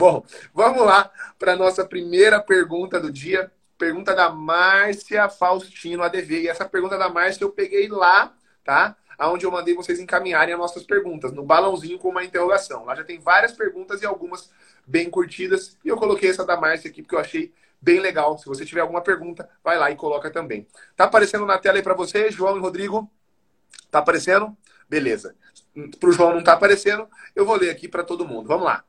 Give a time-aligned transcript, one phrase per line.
[0.00, 0.24] Bom,
[0.54, 3.52] vamos lá para a nossa primeira pergunta do dia.
[3.76, 6.40] Pergunta da Márcia Faustino ADV.
[6.40, 8.34] E essa pergunta da Márcia eu peguei lá,
[8.64, 8.96] tá?
[9.18, 12.86] Onde eu mandei vocês encaminharem as nossas perguntas, no balãozinho com uma interrogação.
[12.86, 14.50] Lá já tem várias perguntas e algumas
[14.86, 15.76] bem curtidas.
[15.84, 18.38] E eu coloquei essa da Márcia aqui porque eu achei bem legal.
[18.38, 20.66] Se você tiver alguma pergunta, vai lá e coloca também.
[20.96, 23.06] Tá aparecendo na tela aí para você, João e Rodrigo?
[23.90, 24.56] Tá aparecendo?
[24.88, 25.36] Beleza.
[26.00, 27.06] Para o João não tá aparecendo,
[27.36, 28.48] eu vou ler aqui para todo mundo.
[28.48, 28.82] Vamos lá.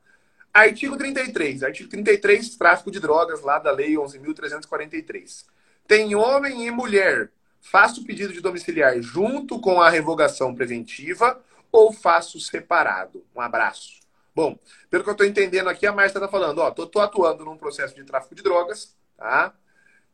[0.52, 1.62] Artigo 33.
[1.62, 5.46] Artigo 33, tráfico de drogas, lá da Lei 11.343.
[5.86, 7.30] Tem homem e mulher.
[7.60, 13.24] Faço pedido de domiciliar junto com a revogação preventiva ou faço separado?
[13.34, 14.02] Um abraço.
[14.34, 14.58] Bom,
[14.90, 17.94] pelo que eu estou entendendo aqui, a Márcia está falando, ó, tô, atuando num processo
[17.94, 19.54] de tráfico de drogas, tá?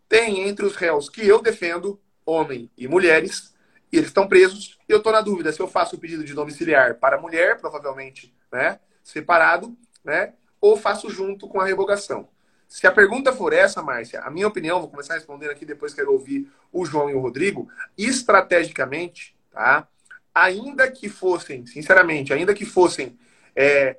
[0.09, 3.55] Tem entre os réus que eu defendo, homem e mulheres,
[3.93, 4.79] e eles estão presos.
[4.89, 8.35] E eu estou na dúvida se eu faço o pedido de domiciliar para mulher, provavelmente,
[8.53, 9.77] né, separado,
[10.09, 10.33] né?
[10.61, 12.29] Ou faço junto com a revogação.
[12.67, 16.13] Se a pergunta for essa, Márcia, a minha opinião, vou começar respondendo aqui, depois quero
[16.13, 19.87] ouvir o João e o Rodrigo, estrategicamente, tá?
[20.35, 23.19] Ainda que fossem, sinceramente, ainda que fossem
[23.57, 23.99] é,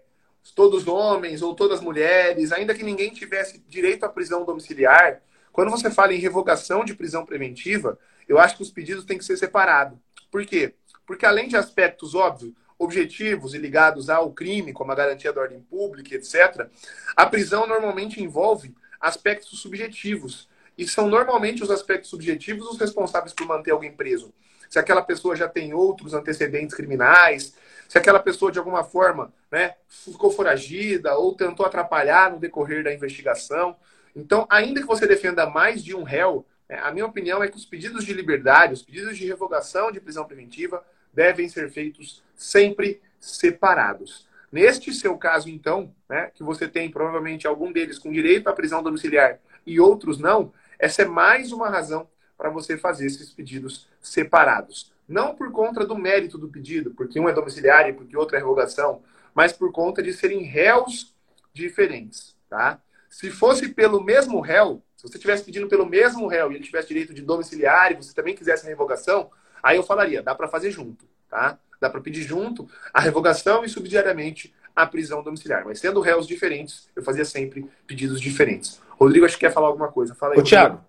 [0.55, 5.89] todos homens ou todas mulheres, ainda que ninguém tivesse direito à prisão domiciliar, quando você
[5.89, 9.97] fala em revogação de prisão preventiva, eu acho que os pedidos têm que ser separados.
[10.31, 10.75] Por quê?
[11.05, 15.59] Porque além de aspectos óbvios, objetivos e ligados ao crime, como a garantia da ordem
[15.59, 16.67] pública, etc.,
[17.15, 20.47] a prisão normalmente envolve aspectos subjetivos.
[20.77, 24.33] E são normalmente os aspectos subjetivos os responsáveis por manter alguém preso.
[24.69, 27.53] Se aquela pessoa já tem outros antecedentes criminais,
[27.87, 32.93] se aquela pessoa, de alguma forma, né, ficou foragida ou tentou atrapalhar no decorrer da
[32.93, 33.75] investigação.
[34.15, 37.57] Então, ainda que você defenda mais de um réu, né, a minha opinião é que
[37.57, 43.01] os pedidos de liberdade, os pedidos de revogação de prisão preventiva, devem ser feitos sempre
[43.19, 44.27] separados.
[44.51, 48.81] Neste seu caso, então, né, que você tem provavelmente algum deles com direito à prisão
[48.81, 54.91] domiciliar e outros não, essa é mais uma razão para você fazer esses pedidos separados.
[55.07, 58.39] Não por conta do mérito do pedido, porque um é domiciliar e porque outro é
[58.39, 59.03] revogação,
[59.35, 61.13] mas por conta de serem réus
[61.53, 62.81] diferentes, tá?
[63.09, 66.87] Se fosse pelo mesmo réu, se você estivesse pedindo pelo mesmo réu e ele tivesse
[66.87, 69.29] direito de domiciliar e você também quisesse revogação,
[69.61, 71.59] Aí eu falaria, dá para fazer junto, tá?
[71.79, 75.63] Dá para pedir junto a revogação e subsidiariamente a prisão domiciliar.
[75.65, 78.81] Mas sendo réus diferentes, eu fazia sempre pedidos diferentes.
[78.91, 80.13] Rodrigo, acho que quer falar alguma coisa.
[80.15, 80.39] Fala aí.
[80.39, 80.83] Ô, Thiago,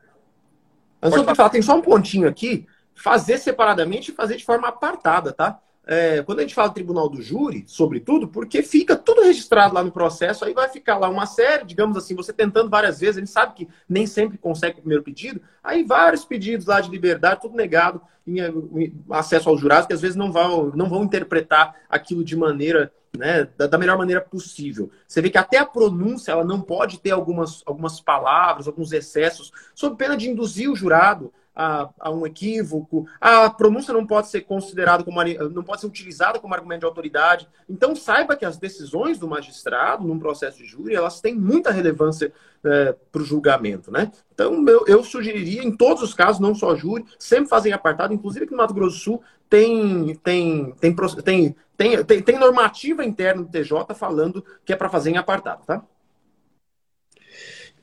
[1.02, 2.66] antes de falar, tem só um pontinho aqui.
[2.94, 5.60] Fazer separadamente e fazer de forma apartada, tá?
[5.86, 9.90] É, quando a gente fala tribunal do júri, sobretudo, porque fica tudo registrado lá no
[9.90, 13.54] processo, aí vai ficar lá uma série, digamos assim, você tentando várias vezes, ele sabe
[13.54, 18.00] que nem sempre consegue o primeiro pedido, aí vários pedidos lá de liberdade, tudo negado
[18.26, 22.36] em, em acesso aos jurados, que às vezes não vão, não vão interpretar aquilo de
[22.36, 24.90] maneira, né, da, da, melhor maneira possível.
[25.08, 29.50] Você vê que até a pronúncia, ela não pode ter algumas, algumas palavras, alguns excessos,
[29.74, 34.40] sob pena de induzir o jurado a, a, um equívoco, a pronúncia não pode ser
[34.40, 37.46] considerada como não pode ser utilizada como argumento de autoridade.
[37.68, 42.32] Então saiba que as decisões do magistrado num processo de júri elas têm muita relevância
[42.64, 44.10] é, para o julgamento, né?
[44.32, 48.46] Então eu, eu, sugeriria em todos os casos, não só júri, sempre fazer apartado, inclusive
[48.46, 53.42] aqui no Mato Grosso do Sul tem tem tem tem, tem, tem, tem normativa interna
[53.42, 55.84] do TJ falando que é para fazer em apartado, tá?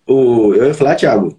[0.08, 1.38] O, eu ia falar, Thiago,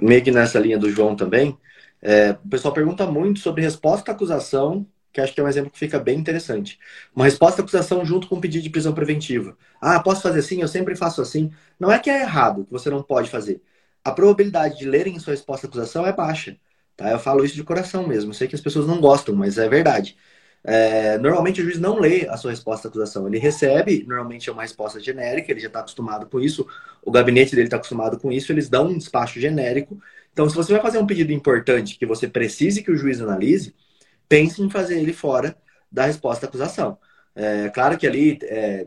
[0.00, 1.58] meio que nessa linha do João também,
[2.02, 5.70] é, o pessoal pergunta muito sobre resposta à acusação, que acho que é um exemplo
[5.70, 6.78] que fica bem interessante.
[7.14, 9.56] Uma resposta à acusação junto com um pedido de prisão preventiva.
[9.80, 10.60] Ah, posso fazer assim?
[10.60, 11.50] Eu sempre faço assim.
[11.78, 13.60] Não é que é errado, que você não pode fazer.
[14.04, 16.56] A probabilidade de lerem sua resposta à acusação é baixa.
[16.96, 17.10] Tá?
[17.10, 18.32] Eu falo isso de coração mesmo.
[18.34, 20.16] Sei que as pessoas não gostam, mas é verdade.
[20.64, 23.26] É, normalmente o juiz não lê a sua resposta à acusação.
[23.26, 26.66] Ele recebe, normalmente é uma resposta genérica, ele já está acostumado com isso,
[27.02, 30.00] o gabinete dele está acostumado com isso, eles dão um despacho genérico.
[30.38, 33.74] Então, se você vai fazer um pedido importante que você precise que o juiz analise,
[34.28, 35.58] pense em fazer ele fora
[35.90, 36.96] da resposta à acusação.
[37.34, 38.86] É claro que ali é,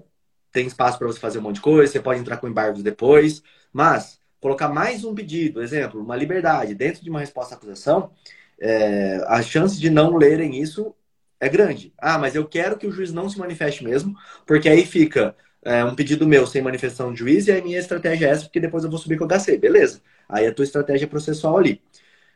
[0.49, 3.43] tem espaço para você fazer um monte de coisa, você pode entrar com embargos depois,
[3.73, 8.13] mas colocar mais um pedido, exemplo, uma liberdade dentro de uma resposta à acusação,
[8.57, 10.95] é, a chance de não lerem isso
[11.37, 11.93] é grande.
[11.97, 14.15] Ah, mas eu quero que o juiz não se manifeste mesmo,
[14.45, 18.27] porque aí fica é, um pedido meu sem manifestação do juiz e a minha estratégia
[18.27, 19.57] é essa, porque depois eu vou subir com o HC.
[19.57, 20.01] Beleza.
[20.31, 21.81] Aí a tua estratégia processual ali.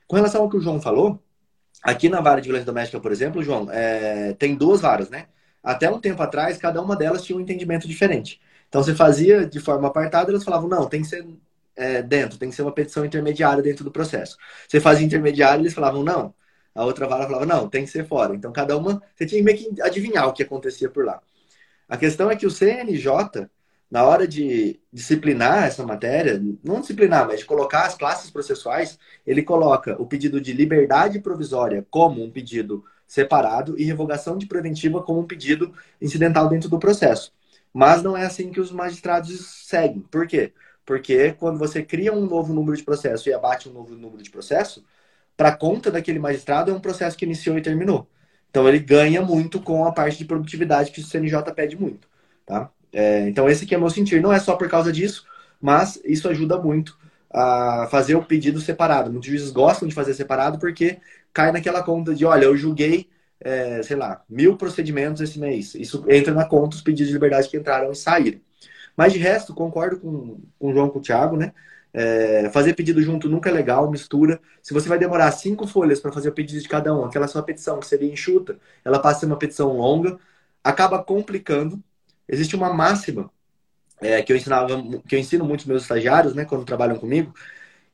[0.08, 1.20] Com relação ao que o João falou,
[1.82, 5.28] aqui na vara de violência doméstica, por exemplo, João, é, tem duas varas, né?
[5.64, 8.40] Até um tempo atrás, cada uma delas tinha um entendimento diferente.
[8.70, 11.26] Então, você fazia de forma apartada, elas falavam, não, tem que ser
[11.76, 14.38] é, dentro, tem que ser uma petição intermediária dentro do processo.
[14.68, 16.34] Você fazia intermediário, eles falavam, não,
[16.74, 18.36] a outra vara falava, não, tem que ser fora.
[18.36, 21.22] Então, cada uma, você tinha meio que adivinhar o que acontecia por lá.
[21.88, 23.48] A questão é que o CNJ
[23.90, 29.44] na hora de disciplinar essa matéria, não disciplinar, mas de colocar as classes processuais, ele
[29.44, 35.20] coloca o pedido de liberdade provisória como um pedido separado e revogação de preventiva como
[35.20, 37.32] um pedido incidental dentro do processo.
[37.74, 40.02] Mas não é assim que os magistrados seguem.
[40.02, 40.54] Por quê?
[40.86, 44.32] Porque quando você cria um novo número de processo e abate um novo número de
[44.32, 44.84] processo,
[45.36, 48.08] para conta daquele magistrado é um processo que iniciou e terminou.
[48.50, 52.08] Então ele ganha muito com a parte de produtividade que o CNJ pede muito.
[52.46, 52.72] Tá?
[52.96, 54.22] É, então esse aqui é meu sentir.
[54.22, 55.26] Não é só por causa disso,
[55.62, 56.98] mas isso ajuda muito
[57.30, 59.12] a fazer o pedido separado.
[59.12, 61.00] Muitos juízes gostam de fazer separado porque
[61.34, 63.10] cai naquela conta de, olha, eu julguei,
[63.42, 65.76] é, sei lá, mil procedimentos esse mês.
[65.76, 68.40] Isso entra na conta os pedidos de liberdade que entraram e saíram.
[68.96, 71.54] Mas de resto, concordo com, com o João, com o Thiago, né?
[71.94, 74.40] É, fazer pedido junto nunca é legal, mistura.
[74.62, 77.44] Se você vai demorar cinco folhas para fazer o pedido de cada um, aquela sua
[77.44, 80.18] petição que seria enxuta, ela passa a ser uma petição longa,
[80.64, 81.82] acaba complicando.
[82.28, 83.32] Existe uma máxima
[84.02, 84.68] é, que eu ensinava,
[85.08, 87.34] que eu ensino muitos meus estagiários, né, quando trabalham comigo,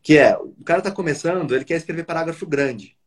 [0.01, 2.97] que é o cara está começando, ele quer escrever parágrafo grande.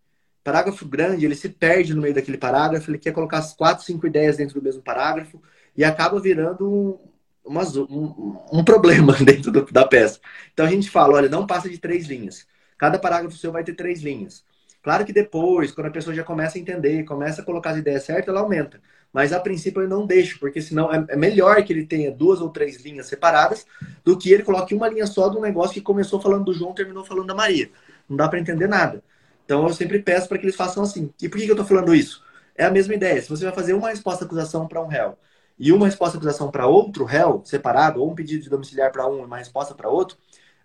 [0.45, 4.07] Parágrafo grande, ele se perde no meio daquele parágrafo, ele quer colocar as quatro, cinco
[4.07, 5.43] ideias dentro do mesmo parágrafo
[5.77, 7.01] e acaba virando
[7.45, 7.59] um,
[7.91, 10.21] um, um, problema dentro do, da peça.
[10.53, 12.47] Então a gente fala, olha, não passa de três linhas.
[12.77, 14.45] Cada parágrafo seu vai ter três linhas.
[14.83, 18.05] Claro que depois, quando a pessoa já começa a entender, começa a colocar as ideias
[18.05, 18.81] certas, ela aumenta.
[19.15, 22.41] Mas a princípio eu não deixo, porque senão é, é melhor que ele tenha duas
[22.41, 23.65] ou três linhas separadas
[24.05, 26.75] do que ele coloque uma linha só de um negócio que começou falando do João
[26.75, 27.71] terminou falando da Maria.
[28.09, 29.05] Não dá para entender nada.
[29.45, 31.15] Então eu sempre peço para que eles façam assim.
[31.23, 32.25] E por que, que eu estou falando isso?
[32.57, 33.23] É a mesma ideia.
[33.23, 35.17] Se você vai fazer uma resposta acusação para um réu
[35.57, 39.21] e uma resposta acusação para outro réu, separado, ou um pedido de domiciliar para um
[39.21, 40.17] e uma resposta para outro,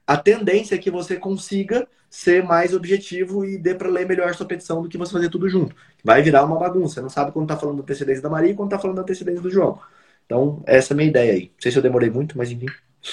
[0.07, 4.45] a tendência é que você consiga ser mais objetivo e dê para ler melhor sua
[4.45, 5.75] petição do que você fazer tudo junto.
[6.03, 6.95] Vai virar uma bagunça.
[6.95, 9.03] Você não sabe quando está falando da antecedência da Maria e quando está falando da
[9.03, 9.79] antecedência do João.
[10.25, 11.43] Então, essa é a minha ideia aí.
[11.45, 12.67] Não sei se eu demorei muito, mas enfim.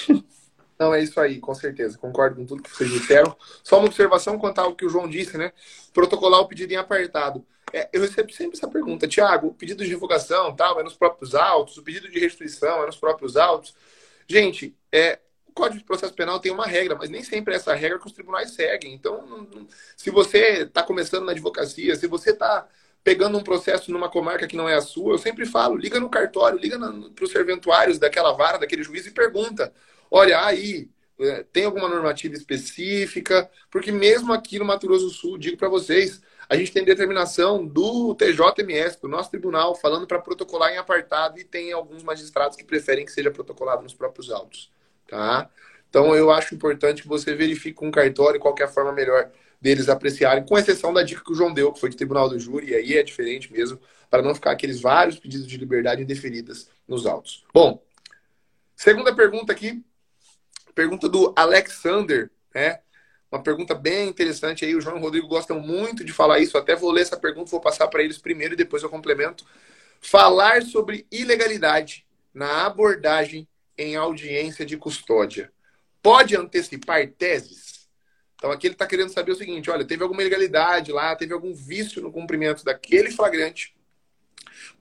[0.79, 1.97] Não, é isso aí, com certeza.
[1.97, 3.35] Concordo com tudo que vocês disseram.
[3.63, 5.51] Só uma observação quanto ao que o João disse, né?
[5.91, 7.43] Protocolar o pedido em apartado.
[7.73, 11.35] É, eu recebo sempre essa pergunta, Tiago, o pedido de divulgação tal, é nos próprios
[11.35, 13.75] autos, o pedido de restituição é nos próprios autos.
[14.27, 15.19] Gente, é,
[15.57, 18.13] Código de Processo Penal tem uma regra, mas nem sempre é essa regra que os
[18.13, 18.93] tribunais seguem.
[18.93, 19.47] Então,
[19.95, 22.67] se você está começando na advocacia, se você está
[23.03, 26.09] pegando um processo numa comarca que não é a sua, eu sempre falo, liga no
[26.09, 26.77] cartório, liga
[27.15, 29.73] para os serventuários daquela vara, daquele juiz e pergunta
[30.09, 30.89] olha, aí,
[31.19, 33.49] é, tem alguma normativa específica?
[33.69, 37.65] Porque mesmo aqui no Mato Grosso do Sul, digo para vocês, a gente tem determinação
[37.65, 42.63] do TJMS, do nosso tribunal, falando para protocolar em apartado e tem alguns magistrados que
[42.63, 44.71] preferem que seja protocolado nos próprios autos,
[45.07, 45.49] tá?
[45.89, 49.29] Então eu acho importante que você verifique com o cartório qual é a forma melhor
[49.59, 52.39] deles apreciarem, com exceção da dica que o João deu, que foi de tribunal do
[52.39, 56.69] júri, e aí é diferente mesmo, para não ficar aqueles vários pedidos de liberdade indeferidas
[56.87, 57.43] nos autos.
[57.51, 57.81] Bom,
[58.75, 59.83] segunda pergunta aqui,
[60.77, 62.81] Pergunta do Alexander, né?
[63.31, 64.75] Uma pergunta bem interessante aí.
[64.75, 66.55] O João e o Rodrigo gostam muito de falar isso.
[66.55, 69.43] Até vou ler essa pergunta, vou passar para eles primeiro e depois eu complemento.
[69.99, 75.51] Falar sobre ilegalidade na abordagem em audiência de custódia
[76.01, 77.87] pode antecipar teses?
[78.35, 81.53] Então aqui ele está querendo saber o seguinte: olha, teve alguma ilegalidade lá, teve algum
[81.53, 83.75] vício no cumprimento daquele flagrante.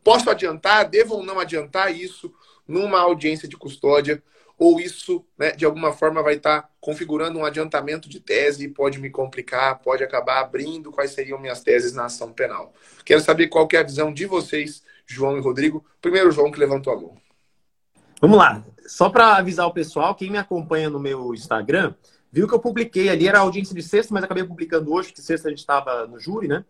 [0.02, 0.88] Posso adiantar?
[0.88, 2.32] Devo ou não adiantar isso
[2.66, 4.22] numa audiência de custódia?
[4.58, 8.68] ou isso, né, de alguma forma, vai estar tá configurando um adiantamento de tese e
[8.68, 12.72] pode me complicar, pode acabar abrindo quais seriam minhas teses na ação penal.
[13.04, 15.84] Quero saber qual que é a visão de vocês, João e Rodrigo.
[16.00, 17.25] Primeiro, João, que levantou a mão.
[18.20, 18.64] Vamos lá.
[18.86, 21.94] Só para avisar o pessoal, quem me acompanha no meu Instagram,
[22.30, 25.48] viu que eu publiquei ali, era audiência de sexta, mas acabei publicando hoje, que sexta
[25.48, 26.64] a gente estava no júri, né?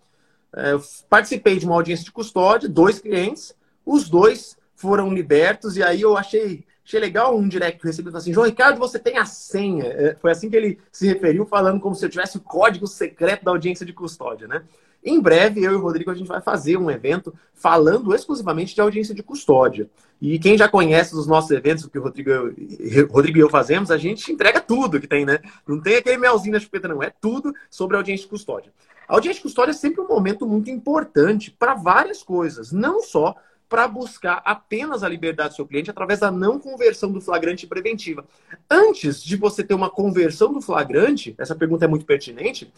[0.54, 5.82] É, eu participei de uma audiência de custódia, dois clientes, os dois foram libertos, e
[5.82, 9.24] aí eu achei Achei legal um direct que eu assim, João Ricardo, você tem a
[9.24, 9.86] senha.
[9.86, 13.44] É, foi assim que ele se referiu, falando como se eu tivesse o código secreto
[13.44, 14.62] da audiência de custódia, né?
[15.06, 18.80] Em breve, eu e o Rodrigo, a gente vai fazer um evento falando exclusivamente de
[18.80, 19.88] audiência de custódia.
[20.20, 22.30] E quem já conhece os nossos eventos, que o Rodrigo,
[23.08, 25.38] Rodrigo e eu fazemos, a gente entrega tudo que tem, né?
[25.64, 27.00] Não tem aquele melzinho na chupeta, não.
[27.00, 28.72] É tudo sobre audiência de custódia.
[29.06, 33.36] A audiência de custódia é sempre um momento muito importante para várias coisas, não só
[33.68, 38.24] para buscar apenas a liberdade do seu cliente através da não conversão do flagrante preventiva.
[38.68, 42.72] Antes de você ter uma conversão do flagrante, essa pergunta é muito pertinente,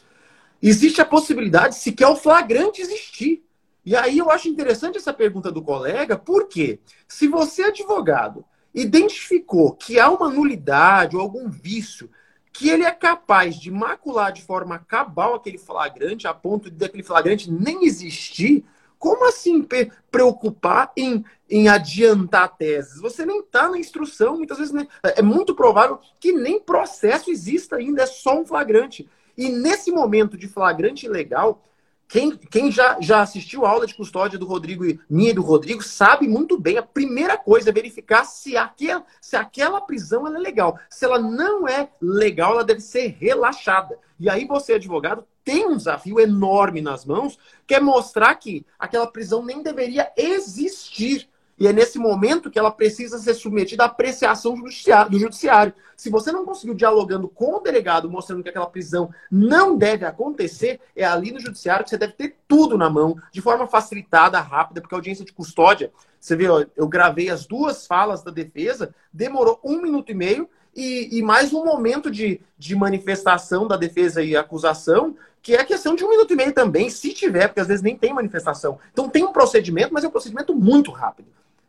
[0.63, 3.45] existe a possibilidade sequer o flagrante existir.
[3.85, 9.99] E aí eu acho interessante essa pergunta do colega, porque se você, advogado, identificou que
[9.99, 12.11] há uma nulidade ou algum vício
[12.53, 17.03] que ele é capaz de macular de forma cabal aquele flagrante, a ponto de aquele
[17.03, 18.65] flagrante nem existir,
[18.99, 19.67] como assim
[20.11, 23.01] preocupar em em adiantar teses.
[23.01, 24.87] Você nem está na instrução, muitas vezes né?
[25.03, 29.09] é muito provável que nem processo exista ainda, é só um flagrante.
[29.39, 31.63] E nesse momento de flagrante legal,
[32.09, 35.81] quem, quem já, já assistiu a aula de custódia do Rodrigo minha e do Rodrigo
[35.81, 36.77] sabe muito bem.
[36.77, 40.77] A primeira coisa é verificar se aquela, se aquela prisão é legal.
[40.91, 43.97] Se ela não é legal, ela deve ser relaxada.
[44.19, 49.07] E aí você, advogado, tem um desafio enorme nas mãos, que é mostrar que aquela
[49.07, 51.29] prisão nem deveria existir.
[51.59, 55.75] E é nesse momento que ela precisa ser submetida à apreciação do judiciário.
[55.97, 60.81] Se você não conseguiu dialogando com o delegado, mostrando que aquela prisão não deve acontecer,
[60.95, 64.81] é ali no judiciário que você deve ter tudo na mão, de forma facilitada, rápida,
[64.81, 66.47] porque a audiência de custódia, você vê,
[66.77, 71.53] eu gravei as duas falas da defesa, demorou um minuto e meio, e, e mais
[71.53, 76.33] um momento de, de manifestação da defesa e acusação, que é questão de um minuto
[76.33, 78.79] e meio também, se tiver, porque às vezes nem tem manifestação.
[78.93, 81.29] Então tem um procedimento, mas é um procedimento muito rápido.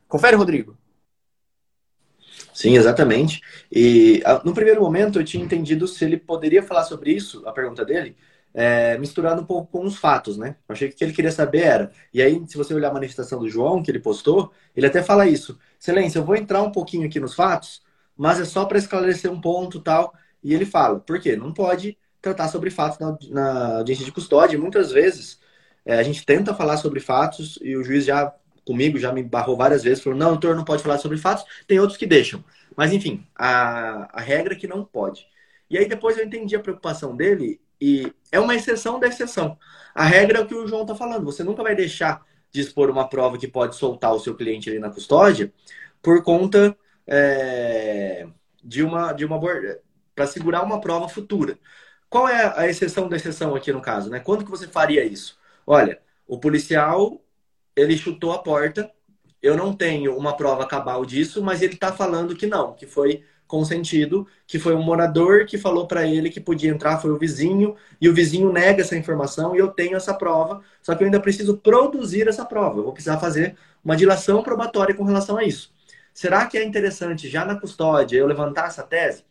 [0.10, 0.76] Confere, Rodrigo.
[2.54, 3.42] Sim, exatamente.
[3.72, 7.86] E no primeiro momento eu tinha entendido se ele poderia falar sobre isso, a pergunta
[7.86, 8.18] dele,
[8.54, 10.56] é, misturado um pouco com os fatos, né?
[10.68, 11.92] Eu achei que o que ele queria saber era.
[12.12, 15.28] E aí, se você olhar a manifestação do João, que ele postou, ele até fala
[15.28, 15.60] isso.
[15.80, 17.84] Excelência, eu vou entrar um pouquinho aqui nos fatos,
[18.18, 20.14] mas é só para esclarecer um ponto tal.
[20.44, 21.36] E ele fala, por quê?
[21.36, 24.58] Não pode tratar sobre fatos na, na audiência de custódia.
[24.58, 25.40] Muitas vezes
[25.86, 28.34] é, a gente tenta falar sobre fatos e o juiz já
[28.70, 31.80] comigo, já me barrou várias vezes, falou, não, doutor, não pode falar sobre fatos, tem
[31.80, 32.44] outros que deixam.
[32.76, 35.26] Mas, enfim, a, a regra é que não pode.
[35.68, 39.58] E aí depois eu entendi a preocupação dele e é uma exceção da exceção.
[39.96, 42.92] A regra é o que o João está falando, você nunca vai deixar de expor
[42.92, 45.52] uma prova que pode soltar o seu cliente ali na custódia
[46.02, 48.28] por conta é,
[48.64, 49.40] de uma de uma
[50.16, 51.58] para segurar uma prova futura.
[52.08, 54.20] Qual é a exceção da exceção aqui no caso, né?
[54.20, 55.38] Quando que você faria isso?
[55.66, 57.22] Olha, o policial
[57.80, 58.92] ele chutou a porta.
[59.42, 63.24] Eu não tenho uma prova cabal disso, mas ele está falando que não, que foi
[63.48, 67.76] consentido, que foi um morador que falou para ele que podia entrar, foi o vizinho,
[68.00, 71.20] e o vizinho nega essa informação e eu tenho essa prova, só que eu ainda
[71.20, 72.78] preciso produzir essa prova.
[72.78, 75.74] Eu vou precisar fazer uma dilação probatória com relação a isso.
[76.14, 79.24] Será que é interessante, já na custódia, eu levantar essa tese?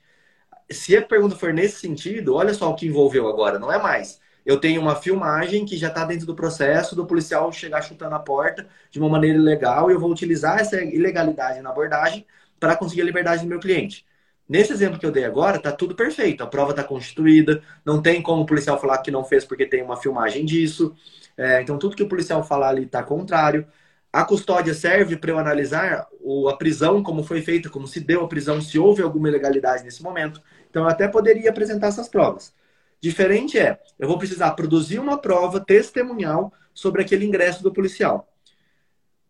[0.71, 4.21] Se a pergunta for nesse sentido, olha só o que envolveu agora, não é mais
[4.45, 8.19] eu tenho uma filmagem que já está dentro do processo do policial chegar chutando a
[8.19, 12.27] porta de uma maneira ilegal e eu vou utilizar essa ilegalidade na abordagem
[12.59, 14.07] para conseguir a liberdade do meu cliente.
[14.49, 16.43] Nesse exemplo que eu dei agora, está tudo perfeito.
[16.43, 19.83] A prova está constituída, não tem como o policial falar que não fez porque tem
[19.83, 20.95] uma filmagem disso.
[21.37, 23.67] É, então, tudo que o policial falar ali está contrário.
[24.13, 26.09] A custódia serve para eu analisar
[26.51, 30.03] a prisão, como foi feita, como se deu a prisão, se houve alguma ilegalidade nesse
[30.03, 30.43] momento.
[30.71, 32.55] Então, eu até poderia apresentar essas provas.
[33.01, 38.29] Diferente é, eu vou precisar produzir uma prova testemunhal sobre aquele ingresso do policial.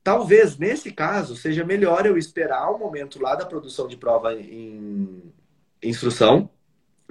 [0.03, 5.33] Talvez, nesse caso, seja melhor eu esperar o momento lá da produção de prova em
[5.83, 6.49] instrução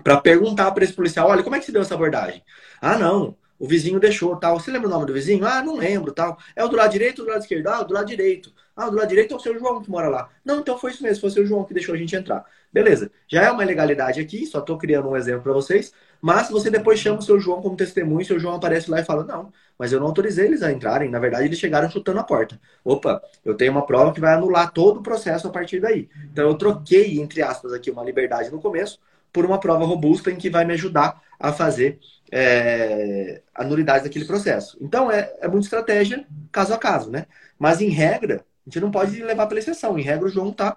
[0.04, 2.44] para perguntar para esse policial, olha, como é que se deu essa abordagem?
[2.82, 4.60] Ah, não, o vizinho deixou, tal.
[4.60, 5.46] Você lembra o nome do vizinho?
[5.46, 6.38] Ah, não lembro, tal.
[6.56, 7.68] É o do lado direito ou do lado esquerdo?
[7.68, 8.54] Ah, do lado direito.
[8.76, 10.30] Ah, do lado direito é o seu João que mora lá.
[10.46, 12.46] Não, então foi isso mesmo, foi o seu João que deixou a gente entrar.
[12.72, 16.70] Beleza, já é uma ilegalidade aqui, só estou criando um exemplo para vocês, mas você
[16.70, 19.92] depois chama o seu João como testemunho, seu João aparece lá e fala: Não, mas
[19.92, 21.10] eu não autorizei eles a entrarem.
[21.10, 22.60] Na verdade, eles chegaram chutando a porta.
[22.84, 26.10] Opa, eu tenho uma prova que vai anular todo o processo a partir daí.
[26.32, 29.00] Então, eu troquei, entre aspas, aqui uma liberdade no começo
[29.32, 32.00] por uma prova robusta em que vai me ajudar a fazer
[32.32, 34.78] é, a nulidade daquele processo.
[34.82, 37.28] Então, é, é muita estratégia caso a caso, né?
[37.60, 39.98] Mas, em regra, a gente não pode levar pela exceção.
[40.00, 40.76] Em regra, o João está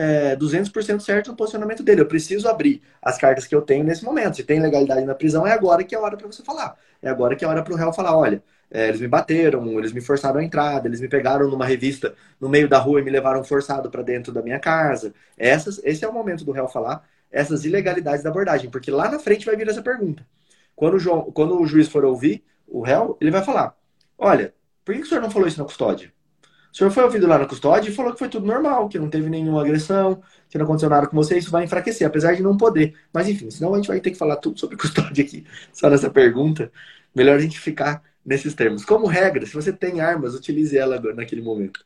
[0.00, 2.00] é, 200% certo no posicionamento dele.
[2.00, 4.36] Eu preciso abrir as cartas que eu tenho nesse momento.
[4.36, 6.74] Se tem legalidade na prisão, é agora que é a hora para você falar.
[7.02, 9.78] É agora que é a hora para o réu falar: olha, é, eles me bateram,
[9.78, 13.04] eles me forçaram a entrada, eles me pegaram numa revista no meio da rua e
[13.04, 15.12] me levaram forçado para dentro da minha casa.
[15.36, 19.18] Essas, esse é o momento do réu falar essas ilegalidades da abordagem, porque lá na
[19.18, 20.26] frente vai vir essa pergunta.
[20.74, 23.76] Quando o, João, quando o juiz for ouvir o réu, ele vai falar:
[24.16, 26.10] olha, por que o senhor não falou isso na custódia?
[26.72, 29.10] O senhor foi ouvido lá na custódia e falou que foi tudo normal, que não
[29.10, 32.56] teve nenhuma agressão, que não aconteceu nada com você, isso vai enfraquecer, apesar de não
[32.56, 32.94] poder.
[33.12, 36.10] Mas enfim, senão a gente vai ter que falar tudo sobre custódia aqui, só nessa
[36.10, 36.70] pergunta.
[37.14, 38.84] Melhor a gente ficar nesses termos.
[38.84, 41.84] Como regra, se você tem armas, utilize ela naquele momento.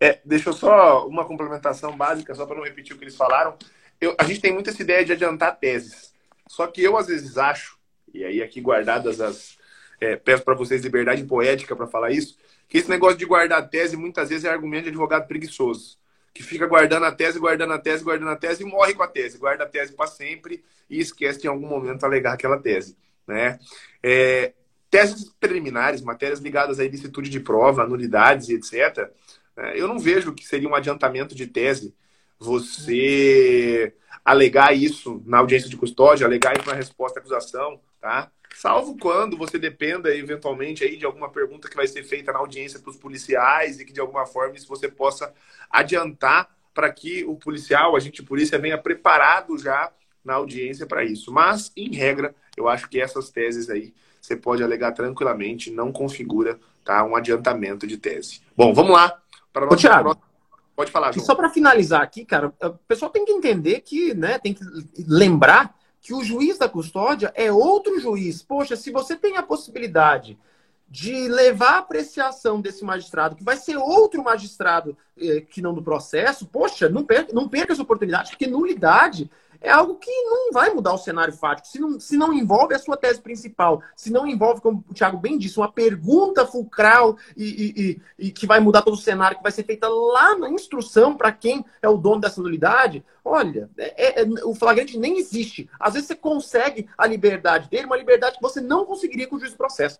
[0.00, 3.56] É, deixa eu só uma complementação básica, só para não repetir o que eles falaram.
[4.00, 6.12] Eu, a gente tem muito essa ideia de adiantar teses.
[6.48, 7.78] Só que eu, às vezes, acho,
[8.12, 9.56] e aí aqui guardadas as.
[10.00, 12.36] É, peço para vocês liberdade poética para falar isso,
[12.72, 15.98] que esse negócio de guardar tese muitas vezes é argumento de advogado preguiçoso.
[16.32, 19.06] Que fica guardando a tese, guardando a tese, guardando a tese e morre com a
[19.06, 19.36] tese.
[19.36, 22.96] Guarda a tese para sempre e esquece de em algum momento alegar aquela tese.
[23.28, 23.58] Né?
[24.02, 24.54] É,
[24.90, 29.10] teses preliminares, matérias ligadas à ilicitude de prova, nulidades e etc.,
[29.54, 31.94] É, eu não vejo que seria um adiantamento de tese
[32.42, 33.94] você
[34.24, 38.30] alegar isso na audiência de custódia, alegar isso na resposta à acusação, tá?
[38.54, 42.78] Salvo quando você dependa eventualmente aí de alguma pergunta que vai ser feita na audiência
[42.78, 45.32] para os policiais e que de alguma forma isso você possa
[45.70, 49.90] adiantar para que o policial, a gente polícia venha preparado já
[50.24, 51.32] na audiência para isso.
[51.32, 56.60] Mas em regra, eu acho que essas teses aí você pode alegar tranquilamente, não configura
[56.84, 58.40] tá um adiantamento de tese.
[58.56, 59.20] Bom, vamos lá
[59.52, 60.16] para nossa Thiago,
[60.74, 61.22] Pode falar, João.
[61.22, 64.64] E só para finalizar aqui, cara, o pessoal tem que entender que, né, tem que
[65.06, 68.42] lembrar que o juiz da custódia é outro juiz.
[68.42, 70.38] Poxa, se você tem a possibilidade
[70.88, 75.82] de levar a apreciação desse magistrado, que vai ser outro magistrado eh, que não do
[75.82, 79.30] processo, poxa, não perca, não perca essa oportunidade, porque nulidade
[79.62, 81.68] é algo que não vai mudar o cenário fático.
[81.68, 85.16] Se não, se não envolve a sua tese principal, se não envolve, como o Thiago
[85.16, 89.36] bem disse, uma pergunta fulcral e, e, e, e que vai mudar todo o cenário,
[89.36, 93.70] que vai ser feita lá na instrução para quem é o dono dessa nulidade, olha,
[93.78, 95.70] é, é, o flagrante nem existe.
[95.78, 99.38] Às vezes você consegue a liberdade dele, uma liberdade que você não conseguiria com o
[99.38, 99.98] juiz do processo.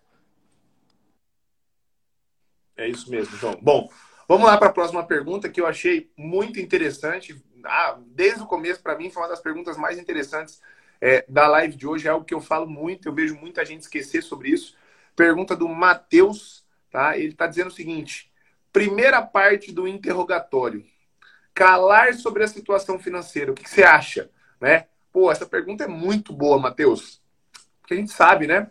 [2.77, 3.57] É isso mesmo, João.
[3.61, 3.89] Bom,
[4.27, 8.83] vamos lá para a próxima pergunta que eu achei muito interessante ah, desde o começo,
[8.83, 10.61] para mim, foi uma das perguntas mais interessantes
[11.01, 12.07] é, da live de hoje.
[12.07, 14.77] É algo que eu falo muito, eu vejo muita gente esquecer sobre isso.
[15.17, 17.17] Pergunta do Matheus, tá?
[17.17, 18.33] Ele está dizendo o seguinte:
[18.73, 20.85] primeira parte do interrogatório.
[21.55, 23.53] Calar sobre a situação financeira.
[23.53, 24.31] O que, que você acha?
[24.59, 24.87] Né?
[25.13, 27.21] Pô, essa pergunta é muito boa, Matheus.
[27.81, 28.71] Porque a gente sabe, né?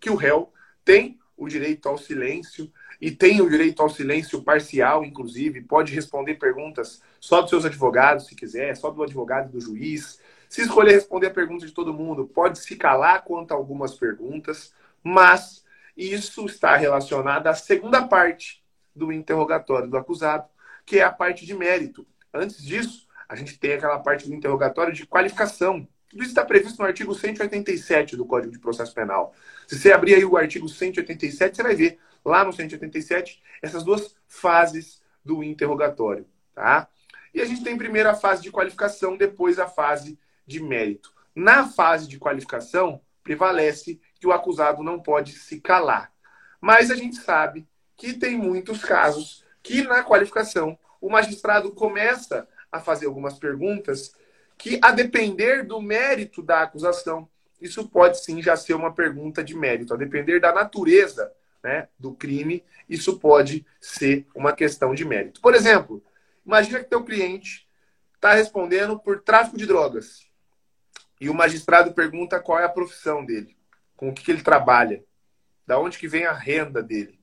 [0.00, 0.52] Que o réu
[0.84, 6.34] tem o direito ao silêncio, e tem o direito ao silêncio parcial, inclusive, pode responder
[6.34, 10.20] perguntas só dos seus advogados, se quiser, só do advogado e do juiz.
[10.48, 14.72] Se escolher responder a pergunta de todo mundo, pode se calar quanto a algumas perguntas,
[15.02, 15.64] mas
[15.96, 18.62] isso está relacionado à segunda parte
[18.94, 20.48] do interrogatório do acusado,
[20.84, 22.06] que é a parte de mérito.
[22.32, 25.86] Antes disso, a gente tem aquela parte do interrogatório de qualificação.
[26.08, 29.34] Tudo isso está previsto no artigo 187 do Código de Processo Penal.
[29.66, 34.16] Se você abrir aí o artigo 187, você vai ver lá no 187, essas duas
[34.26, 36.88] fases do interrogatório, tá?
[37.32, 41.14] E a gente tem primeiro a fase de qualificação, depois a fase de mérito.
[41.34, 46.12] Na fase de qualificação, prevalece que o acusado não pode se calar.
[46.60, 52.80] Mas a gente sabe que tem muitos casos que na qualificação o magistrado começa a
[52.80, 54.14] fazer algumas perguntas
[54.58, 57.28] que, a depender do mérito da acusação,
[57.60, 61.32] isso pode sim já ser uma pergunta de mérito, a depender da natureza
[61.66, 65.40] né, do crime, isso pode ser uma questão de mérito.
[65.40, 66.00] Por exemplo,
[66.46, 67.68] imagina que teu cliente
[68.14, 70.28] está respondendo por tráfico de drogas
[71.20, 73.56] e o magistrado pergunta qual é a profissão dele,
[73.96, 75.02] com o que, que ele trabalha,
[75.66, 77.18] da onde que vem a renda dele.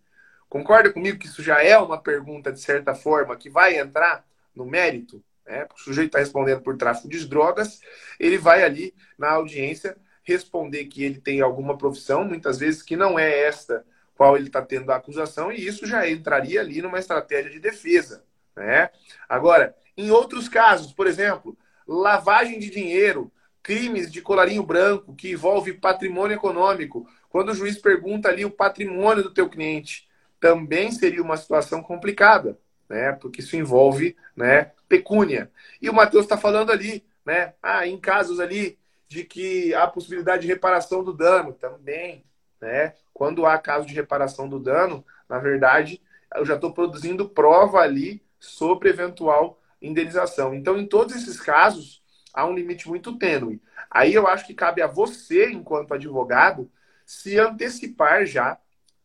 [0.49, 4.65] Concorda comigo que isso já é uma pergunta, de certa forma, que vai entrar no
[4.65, 5.23] mérito?
[5.45, 5.65] Né?
[5.73, 7.79] O sujeito está respondendo por tráfico de drogas,
[8.19, 13.17] ele vai ali na audiência responder que ele tem alguma profissão, muitas vezes que não
[13.17, 17.51] é esta qual ele está tendo a acusação, e isso já entraria ali numa estratégia
[17.51, 18.23] de defesa.
[18.55, 18.89] Né?
[19.27, 25.73] Agora, em outros casos, por exemplo, lavagem de dinheiro, crimes de colarinho branco que envolve
[25.73, 30.07] patrimônio econômico, quando o juiz pergunta ali o patrimônio do teu cliente,
[30.39, 33.13] também seria uma situação complicada, né?
[33.13, 35.49] Porque isso envolve, né, pecúnia.
[35.81, 37.53] E o Matheus está falando ali, né?
[37.63, 42.23] Ah, em casos ali de que há possibilidade de reparação do dano, também,
[42.63, 42.95] né?
[43.13, 46.01] Quando há caso de reparação do dano, na verdade,
[46.35, 50.53] eu já estou produzindo prova ali sobre eventual indenização.
[50.53, 52.01] Então, em todos esses casos,
[52.33, 53.61] há um limite muito tênue.
[53.91, 56.71] Aí eu acho que cabe a você, enquanto advogado,
[57.05, 58.57] se antecipar já,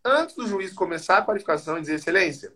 [0.05, 2.55] antes do juiz começar a qualificação e dizer, excelência,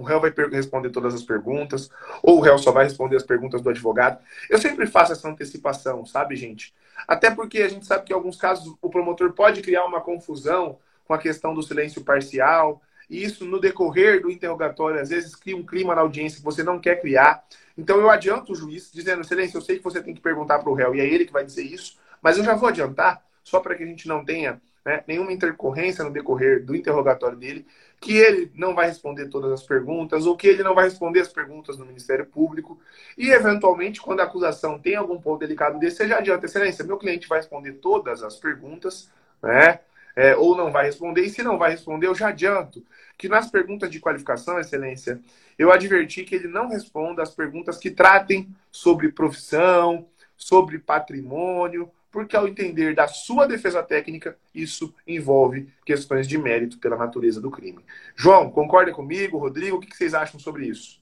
[0.00, 1.90] o réu vai responder todas as perguntas,
[2.22, 4.18] ou o réu só vai responder as perguntas do advogado.
[4.48, 6.74] Eu sempre faço essa antecipação, sabe, gente?
[7.06, 10.78] Até porque a gente sabe que em alguns casos o promotor pode criar uma confusão
[11.04, 15.56] com a questão do silêncio parcial, e isso no decorrer do interrogatório às vezes cria
[15.56, 17.44] um clima na audiência que você não quer criar.
[17.76, 20.70] Então eu adianto o juiz dizendo, excelência, eu sei que você tem que perguntar para
[20.70, 23.60] o réu, e é ele que vai dizer isso, mas eu já vou adiantar, só
[23.60, 27.66] para que a gente não tenha né, nenhuma intercorrência no decorrer do interrogatório dele,
[28.00, 31.28] que ele não vai responder todas as perguntas, ou que ele não vai responder as
[31.28, 32.80] perguntas no Ministério Público,
[33.16, 36.96] e eventualmente, quando a acusação tem algum ponto delicado desse, você já adianta, excelência, meu
[36.96, 39.10] cliente vai responder todas as perguntas,
[39.42, 39.80] né?
[40.16, 42.84] É, ou não vai responder, e se não vai responder, eu já adianto
[43.16, 45.20] que nas perguntas de qualificação, excelência,
[45.58, 52.36] eu adverti que ele não responda as perguntas que tratem sobre profissão, sobre patrimônio, porque
[52.36, 57.84] ao entender da sua defesa técnica, isso envolve questões de mérito pela natureza do crime.
[58.16, 59.38] João, concorda comigo?
[59.38, 61.00] Rodrigo, o que vocês acham sobre isso?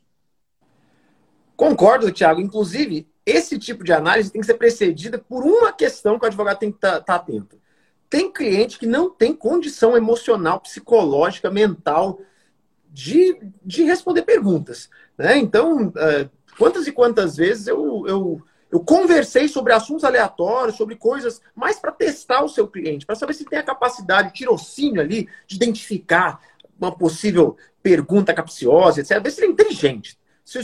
[1.56, 2.40] Concordo, Thiago.
[2.40, 6.58] Inclusive, esse tipo de análise tem que ser precedida por uma questão que o advogado
[6.58, 7.60] tem que estar tá, tá atento.
[8.08, 12.20] Tem cliente que não tem condição emocional, psicológica, mental
[12.88, 14.88] de, de responder perguntas.
[15.16, 15.36] Né?
[15.36, 21.40] Então, uh, quantas e quantas vezes eu, eu, eu conversei sobre assuntos aleatórios, sobre coisas
[21.54, 25.28] mais para testar o seu cliente, para saber se tem a capacidade, o tirocínio ali,
[25.46, 26.40] de identificar
[26.78, 29.22] uma possível pergunta capciosa, etc.
[29.22, 30.18] Ver se ele é inteligente.
[30.44, 30.59] Se,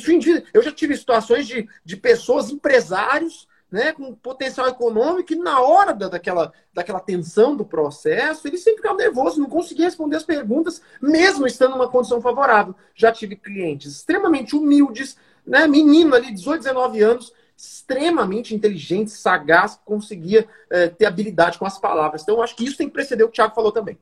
[0.53, 5.93] eu já tive situações de, de pessoas, empresários, né, com potencial econômico, e na hora
[5.93, 10.81] da, daquela, daquela tensão do processo, ele sempre ficava nervoso, não conseguia responder as perguntas,
[11.03, 12.75] mesmo estando numa condição favorável.
[12.95, 20.47] Já tive clientes extremamente humildes, né, menino ali, 18, 19 anos, extremamente inteligente, sagaz, conseguia
[20.71, 22.23] é, ter habilidade com as palavras.
[22.23, 23.99] Então, eu acho que isso tem que preceder o que o Thiago falou também.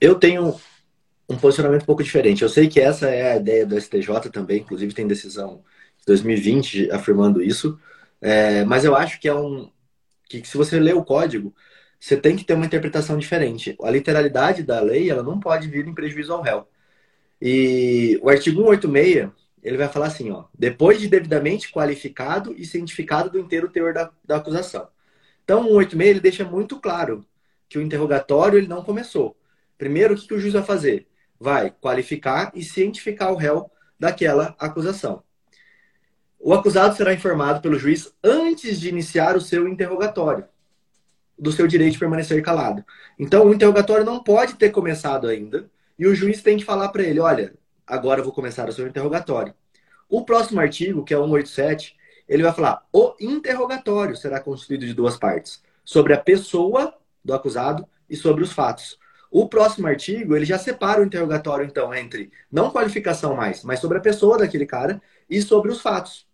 [0.00, 0.54] Eu tenho
[1.28, 2.42] um posicionamento um pouco diferente.
[2.42, 5.62] Eu sei que essa é a ideia do STJ também, inclusive tem decisão
[5.98, 7.78] de 2020 afirmando isso.
[8.20, 9.70] É, mas eu acho que é um.
[10.28, 11.54] que se você lê o código,
[11.98, 13.76] você tem que ter uma interpretação diferente.
[13.82, 16.66] A literalidade da lei ela não pode vir em prejuízo ao réu.
[17.40, 19.30] E o artigo 186
[19.62, 24.10] ele vai falar assim, ó, depois de devidamente qualificado e cientificado do inteiro teor da,
[24.24, 24.88] da acusação.
[25.44, 27.24] Então, o 186 ele deixa muito claro
[27.68, 29.36] que o interrogatório ele não começou.
[29.78, 31.06] Primeiro, o que, que o juiz vai fazer?
[31.38, 35.22] Vai qualificar e cientificar o réu daquela acusação.
[36.38, 40.44] O acusado será informado pelo juiz antes de iniciar o seu interrogatório,
[41.38, 42.84] do seu direito de permanecer calado.
[43.16, 47.04] Então, o interrogatório não pode ter começado ainda, e o juiz tem que falar para
[47.04, 47.54] ele: olha,
[47.86, 49.54] agora eu vou começar o seu interrogatório.
[50.08, 51.96] O próximo artigo, que é o 187,
[52.28, 57.86] ele vai falar: o interrogatório será constituído de duas partes, sobre a pessoa do acusado
[58.08, 58.98] e sobre os fatos.
[59.30, 63.96] O próximo artigo, ele já separa o interrogatório, então, entre não qualificação mais, mas sobre
[63.96, 66.26] a pessoa daquele cara e sobre os fatos.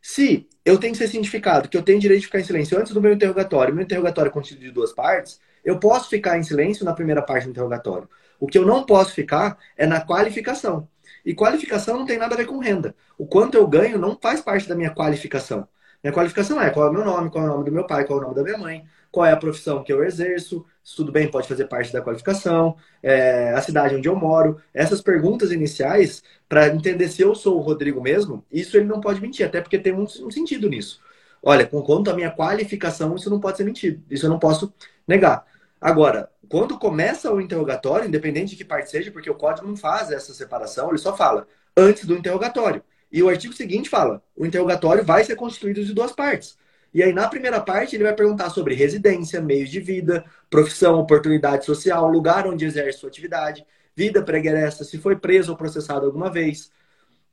[0.00, 2.92] Se eu tenho que ser cientificado que eu tenho direito de ficar em silêncio antes
[2.92, 6.84] do meu interrogatório, meu interrogatório é constituído de duas partes, eu posso ficar em silêncio
[6.84, 8.08] na primeira parte do interrogatório.
[8.38, 10.88] O que eu não posso ficar é na qualificação.
[11.24, 12.94] E qualificação não tem nada a ver com renda.
[13.16, 15.66] O quanto eu ganho não faz parte da minha qualificação.
[16.02, 18.04] Minha qualificação é qual é o meu nome, qual é o nome do meu pai,
[18.04, 20.94] qual é o nome da minha mãe, qual é a profissão que eu exerço, se
[20.96, 24.60] tudo bem, pode fazer parte da qualificação, é, a cidade onde eu moro.
[24.74, 29.18] Essas perguntas iniciais, para entender se eu sou o Rodrigo mesmo, isso ele não pode
[29.18, 31.00] mentir, até porque tem um, um sentido nisso.
[31.42, 34.74] Olha, com quanto a minha qualificação, isso não pode ser mentido, isso eu não posso
[35.08, 35.46] negar.
[35.80, 40.10] Agora, quando começa o interrogatório, independente de que parte seja, porque o código não faz
[40.10, 42.82] essa separação, ele só fala antes do interrogatório.
[43.10, 46.56] E o artigo seguinte fala: o interrogatório vai ser constituído de duas partes.
[46.92, 51.64] E aí, na primeira parte, ele vai perguntar sobre residência, meios de vida, profissão, oportunidade
[51.64, 56.70] social, lugar onde exerce sua atividade, vida pregressa, se foi preso ou processado alguma vez,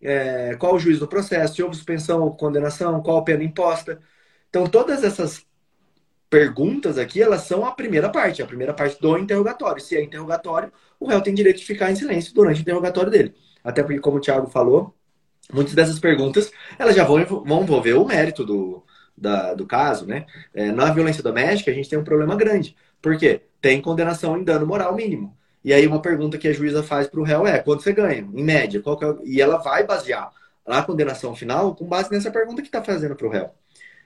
[0.01, 3.99] é, qual o juiz do processo, se houve suspensão ou condenação, qual a pena imposta.
[4.49, 5.45] Então, todas essas
[6.31, 9.81] perguntas aqui, elas são a primeira parte, a primeira parte do interrogatório.
[9.81, 13.35] Se é interrogatório, o réu tem direito de ficar em silêncio durante o interrogatório dele.
[13.61, 14.95] Até porque, como o Thiago falou,
[15.51, 18.81] muitas dessas perguntas, elas já vão, envolver o mérito do,
[19.15, 20.25] da, do caso, né?
[20.53, 22.77] É, na violência doméstica, a gente tem um problema grande.
[23.01, 23.41] Por quê?
[23.59, 25.37] Tem condenação em dano moral mínimo.
[25.65, 28.21] E aí uma pergunta que a juíza faz para o réu é, quanto você ganha?
[28.33, 28.81] Em média.
[28.81, 29.17] Qual é...
[29.25, 30.31] E ela vai basear
[30.65, 33.49] a condenação final com base nessa pergunta que está fazendo para o réu.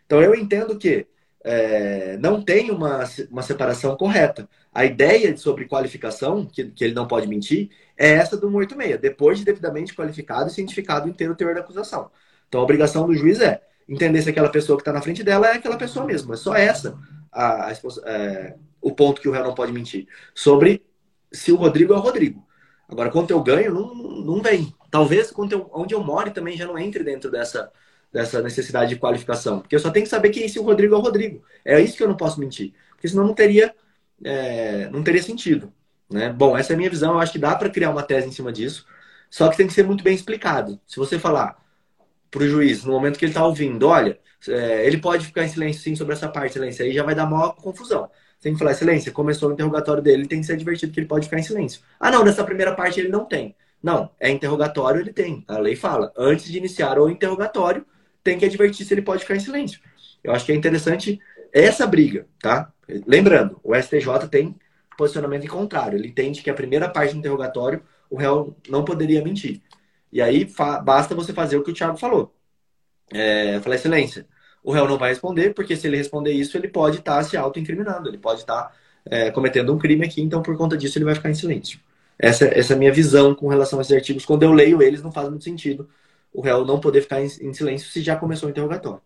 [0.08, 1.06] Então eu entendo que
[1.48, 4.50] é, não tem uma, uma separação correta.
[4.74, 9.38] A ideia sobre qualificação, que, que ele não pode mentir, é essa do 186, depois
[9.38, 12.10] de devidamente qualificado e cientificado inteiro o teor da acusação.
[12.48, 15.48] Então a obrigação do juiz é entender se aquela pessoa que está na frente dela
[15.48, 16.34] é aquela pessoa mesmo.
[16.34, 16.98] É só essa
[17.32, 17.74] a, a,
[18.06, 20.08] é, o ponto que o réu não pode mentir.
[20.34, 20.84] Sobre
[21.32, 22.44] se o Rodrigo é o Rodrigo.
[22.90, 24.74] Agora, quanto eu ganho, não, não vem.
[24.90, 27.72] Talvez eu, onde eu moro também já não entre dentro dessa,
[28.16, 29.60] dessa necessidade de qualificação.
[29.60, 31.44] Porque eu só tenho que saber que se o Rodrigo é o Rodrigo.
[31.66, 32.74] É isso que eu não posso mentir.
[32.92, 33.76] Porque senão não teria,
[34.24, 35.74] é, não teria sentido.
[36.10, 36.32] Né?
[36.32, 37.12] Bom, essa é a minha visão.
[37.12, 38.86] Eu acho que dá para criar uma tese em cima disso.
[39.30, 40.80] Só que tem que ser muito bem explicado.
[40.88, 41.62] Se você falar,
[42.32, 45.50] para o juiz, no momento que ele está ouvindo, olha, é, ele pode ficar em
[45.50, 48.10] silêncio sim sobre essa parte, silêncio, aí já vai dar maior confusão.
[48.40, 51.08] Tem que falar, silêncio, começou o interrogatório dele, ele tem que ser advertido que ele
[51.08, 51.82] pode ficar em silêncio.
[52.00, 53.56] Ah, não, nessa primeira parte ele não tem.
[53.84, 55.44] Não, é interrogatório, ele tem.
[55.48, 57.86] A lei fala, antes de iniciar o interrogatório,
[58.26, 59.80] tem que advertir se ele pode ficar em silêncio.
[60.24, 61.20] Eu acho que é interessante
[61.54, 62.74] essa briga, tá?
[63.06, 64.56] Lembrando, o STJ tem
[64.98, 65.98] posicionamento em contrário.
[65.98, 69.62] Ele entende que a primeira parte do interrogatório, o réu não poderia mentir.
[70.12, 70.50] E aí
[70.84, 72.34] basta você fazer o que o Thiago falou.
[73.14, 74.28] É, falar excelência.
[74.64, 77.38] o réu não vai responder, porque se ele responder isso, ele pode estar tá se
[77.38, 78.72] auto-incriminando, ele pode estar tá,
[79.06, 81.80] é, cometendo um crime aqui, então por conta disso ele vai ficar em silêncio.
[82.18, 84.26] Essa, essa é a minha visão com relação a esses artigos.
[84.26, 85.88] Quando eu leio eles, não faz muito sentido
[86.36, 89.02] o réu não poder ficar em, em silêncio se já começou o interrogatório.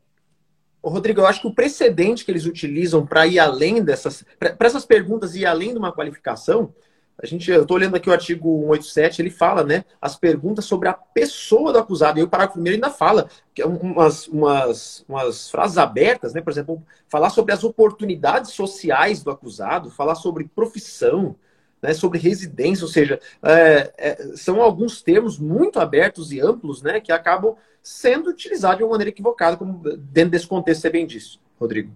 [0.81, 4.25] Ô, Rodrigo, eu acho que o precedente que eles utilizam para ir além dessas.
[4.39, 6.73] para essas perguntas ir além de uma qualificação,
[7.21, 10.87] a gente, eu estou olhando aqui o artigo 187, ele fala, né, as perguntas sobre
[10.87, 12.17] a pessoa do acusado.
[12.17, 16.49] E o parágrafo primeiro ainda fala que é umas, umas, umas frases abertas, né, por
[16.49, 21.35] exemplo, falar sobre as oportunidades sociais do acusado, falar sobre profissão,
[21.81, 26.99] né, sobre residência, ou seja, é, é, são alguns termos muito abertos e amplos, né,
[26.99, 31.39] que acabam sendo utilizados de uma maneira equivocada, como dentro desse contexto você bem disse,
[31.59, 31.91] Rodrigo.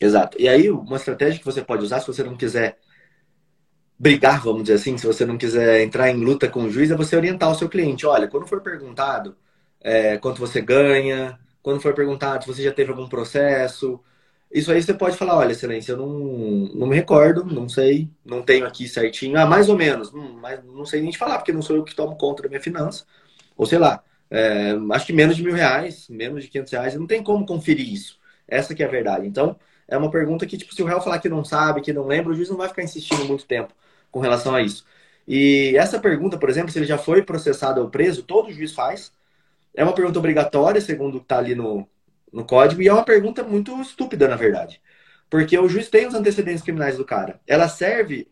[0.00, 0.40] Exato.
[0.40, 2.78] E aí, uma estratégia que você pode usar, se você não quiser
[3.98, 6.94] brigar, vamos dizer assim, se você não quiser entrar em luta com o juiz, é
[6.94, 8.06] você orientar o seu cliente.
[8.06, 9.36] Olha, quando for perguntado
[9.80, 14.00] é, quanto você ganha, quando for perguntado se você já teve algum processo,
[14.50, 16.08] isso aí você pode falar, olha, excelência, eu não,
[16.74, 19.38] não me recordo, não sei, não tenho aqui certinho.
[19.38, 21.84] Ah, mais ou menos, hum, mas não sei nem te falar, porque não sou eu
[21.84, 23.04] que tomo conta da minha finança.
[23.56, 27.06] Ou sei lá, é, acho que menos de mil reais, menos de quinhentos reais, não
[27.06, 28.18] tem como conferir isso.
[28.48, 29.26] Essa que é a verdade.
[29.26, 29.56] Então,
[29.88, 32.32] é uma pergunta que, tipo, se o réu falar que não sabe, que não lembra,
[32.32, 33.72] o juiz não vai ficar insistindo muito tempo
[34.10, 34.84] com relação a isso.
[35.26, 39.12] E essa pergunta, por exemplo, se ele já foi processado ou preso, todo juiz faz.
[39.74, 41.88] É uma pergunta obrigatória, segundo está ali no,
[42.36, 44.78] no código, e é uma pergunta muito estúpida, na verdade.
[45.30, 47.40] Porque o juiz tem os antecedentes criminais do cara.
[47.46, 48.28] Ela serve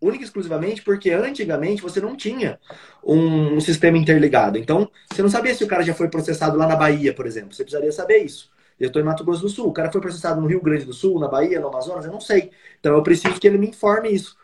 [0.00, 2.58] única e exclusivamente porque antigamente você não tinha
[3.04, 4.56] um, um, sistema interligado.
[4.56, 7.52] Então, você não sabia se o cara já foi processado lá na Bahia, por exemplo.
[7.52, 8.50] Você precisaria saber isso.
[8.80, 9.68] Eu estou em Mato Grosso do Sul.
[9.68, 12.22] O cara foi processado no Rio Grande do Sul, na Bahia, no Amazonas, eu não
[12.22, 12.50] sei.
[12.80, 14.34] Então eu preciso que ele me informe isso.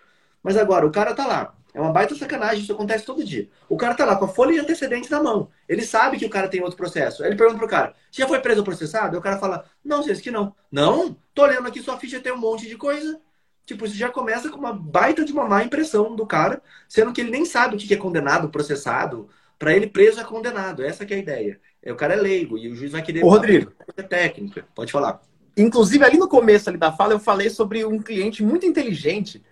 [0.43, 1.58] Mas agora, o cara tá lá.
[1.79, 3.49] É uma baita sacanagem, isso acontece todo dia.
[3.69, 5.49] O cara tá lá com a folha de antecedentes na mão.
[5.69, 7.23] Ele sabe que o cara tem outro processo.
[7.23, 9.15] Aí ele pergunta pro cara: já foi preso ou processado?
[9.15, 10.53] Aí o cara fala: não, sei que não.
[10.73, 11.17] Não?
[11.33, 13.21] Tô olhando aqui sua ficha tem um monte de coisa.
[13.65, 17.21] Tipo, isso já começa com uma baita de uma má impressão do cara, sendo que
[17.21, 19.29] ele nem sabe o que é condenado, processado.
[19.57, 20.83] Para ele, preso é condenado.
[20.83, 21.61] Essa é a ideia.
[21.81, 23.23] É, o cara é leigo e o juiz vai querer.
[23.23, 23.73] Ô, Rodrigo.
[24.09, 24.67] técnica.
[24.75, 25.21] Pode falar.
[25.57, 29.45] Inclusive, ali no começo ali da fala, eu falei sobre um cliente muito inteligente.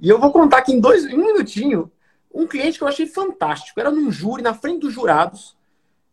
[0.00, 1.90] E eu vou contar aqui em dois, um minutinho,
[2.32, 3.78] um cliente que eu achei fantástico.
[3.80, 5.56] Era num júri, na frente dos jurados.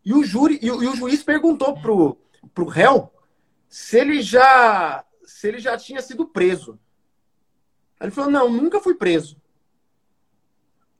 [0.04, 2.16] E o júri e o, e o juiz perguntou pro,
[2.54, 3.12] pro réu
[3.68, 6.78] se ele já se ele já tinha sido preso.
[7.98, 9.36] Aí ele falou: "Não, nunca fui preso".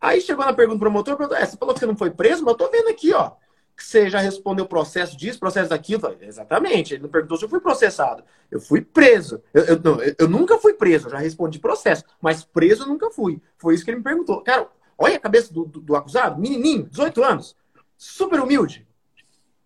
[0.01, 2.45] Aí chegou na pergunta do promotor, perguntou: é, você falou que você não foi preso,
[2.45, 3.33] mas eu tô vendo aqui, ó
[3.81, 6.15] que você já respondeu processo disso, processo daquilo.
[6.21, 6.93] Exatamente.
[6.93, 8.23] Ele não perguntou se eu fui processado.
[8.51, 9.43] Eu fui preso.
[9.55, 12.05] Eu, eu, não, eu, nunca fui preso, eu já respondi processo.
[12.21, 13.41] Mas preso eu nunca fui.
[13.57, 14.43] Foi isso que ele me perguntou.
[14.43, 17.57] Cara, olha a cabeça do, do, do acusado, menininho, 18 anos,
[17.97, 18.87] super humilde.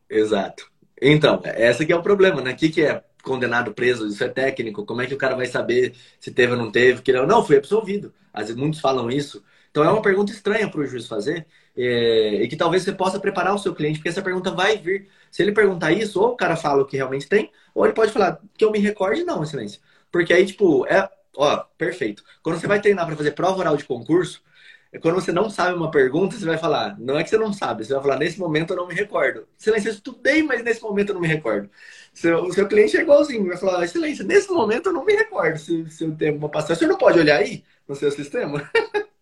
[0.09, 0.71] Exato.
[1.03, 2.53] Então, essa que é o problema, né?
[2.53, 4.07] O que, que é condenado preso?
[4.07, 4.87] Isso é técnico.
[4.87, 7.03] Como é que o cara vai saber se teve ou não teve?
[7.03, 8.15] Que não, não, fui absolvido.
[8.33, 9.43] Às vezes muitos falam isso.
[9.75, 13.19] Então é uma pergunta estranha para o juiz fazer é, e que talvez você possa
[13.19, 15.09] preparar o seu cliente, porque essa pergunta vai vir.
[15.33, 18.13] Se ele perguntar isso, ou o cara fala o que realmente tem, ou ele pode
[18.13, 19.81] falar que eu me recorde, não, excelência.
[20.13, 22.23] Porque aí, tipo, é, ó, perfeito.
[22.41, 24.45] Quando você vai treinar para fazer prova oral de concurso,
[24.93, 27.53] é quando você não sabe uma pergunta, você vai falar, não é que você não
[27.53, 29.45] sabe, você vai falar, nesse momento eu não me recordo.
[29.59, 31.69] Excelência, eu estudei, mas nesse momento eu não me recordo.
[32.13, 35.59] Seu, o seu cliente é igualzinho, vai falar, excelência, nesse momento eu não me recordo
[35.59, 36.77] se, se eu tenho uma passagem.
[36.77, 38.71] Você não pode olhar aí no seu sistema?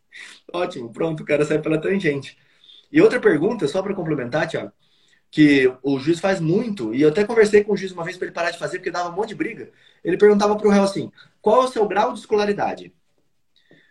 [0.53, 2.37] Ótimo, pronto, o cara sai pela tangente.
[2.91, 4.73] E outra pergunta, só para complementar, Tiago,
[5.31, 8.27] que o juiz faz muito, e eu até conversei com o juiz uma vez para
[8.27, 9.71] ele parar de fazer, porque dava um monte de briga.
[10.05, 11.11] Ele perguntava para o réu assim:
[11.41, 12.93] qual é o seu grau de escolaridade?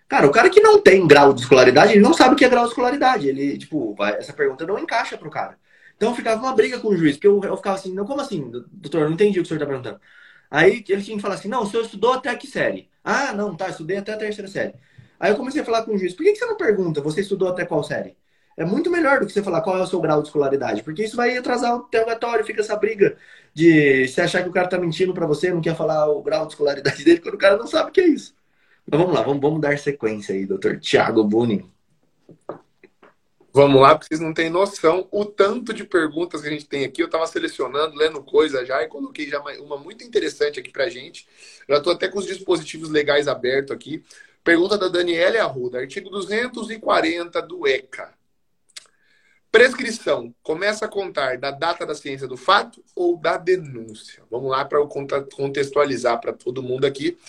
[0.08, 2.50] Cara, o cara que não tem grau de escolaridade, ele não sabe o que é
[2.50, 3.28] grau de escolaridade.
[3.28, 5.58] Ele, tipo, essa pergunta não encaixa pro cara.
[5.96, 8.52] Então ficava uma briga com o juiz, porque eu, eu ficava assim, não, como assim,
[8.72, 10.02] doutor, não entendi o que o senhor está perguntando.
[10.50, 12.90] Aí ele tinha que falar assim, não, o senhor estudou até que série?
[13.04, 14.74] Ah, não, tá, estudei até a terceira série.
[15.22, 17.48] Aí eu comecei a falar com o juiz, por que, você não pergunta, você estudou
[17.48, 18.18] até qual série?
[18.58, 21.04] É muito melhor do que você falar qual é o seu grau de escolaridade, porque
[21.04, 23.16] isso vai atrasar o interrogatório, fica essa briga
[23.54, 26.48] de você achar que o cara tá mentindo para você, não quer falar o grau
[26.48, 28.34] de escolaridade dele, quando o cara não sabe o que é isso.
[28.90, 31.70] Mas vamos lá, vamos, vamos dar sequência aí, doutor Tiago Bunin.
[33.54, 36.86] Vamos lá, porque vocês não têm noção o tanto de perguntas que a gente tem
[36.86, 37.02] aqui.
[37.02, 41.28] Eu estava selecionando, lendo coisa já, e coloquei já uma muito interessante aqui pra gente.
[41.70, 44.04] Já estou até com os dispositivos legais abertos aqui.
[44.44, 48.12] Pergunta da Daniela Arruda, artigo 240 do ECA.
[49.52, 54.24] Prescrição começa a contar da data da ciência do fato ou da denúncia?
[54.32, 54.80] Vamos lá para
[55.36, 57.20] contextualizar para todo mundo aqui.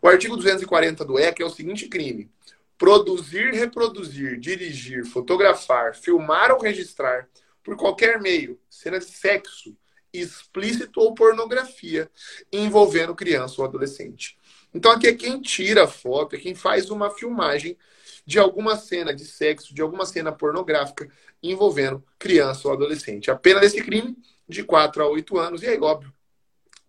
[0.00, 2.30] O artigo 240 do ECA é o seguinte crime:
[2.78, 7.28] produzir, reproduzir, dirigir, fotografar, filmar ou registrar
[7.64, 9.76] por qualquer meio, cena de sexo,
[10.12, 12.08] explícito ou pornografia
[12.52, 14.38] envolvendo criança ou adolescente.
[14.72, 17.76] Então aqui é quem tira a foto, é quem faz uma filmagem
[18.24, 21.08] de alguma cena de sexo, de alguma cena pornográfica
[21.42, 23.30] envolvendo criança ou adolescente.
[23.30, 24.16] A pena desse crime
[24.48, 26.12] de 4 a 8 anos, e aí, óbvio,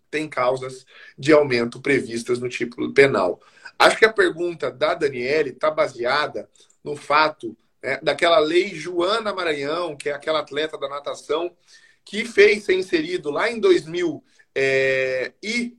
[0.10, 0.86] tem causas
[1.18, 3.40] de aumento previstas no título penal.
[3.80, 6.50] Acho que a pergunta da Daniele está baseada
[6.84, 11.56] no fato né, daquela lei Joana Maranhão, que é aquela atleta da natação,
[12.04, 15.78] que fez ser inserido lá em 2000 é, e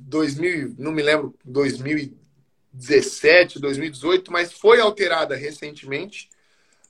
[0.00, 6.28] 2000, não me lembro, 2017, 2018, mas foi alterada recentemente.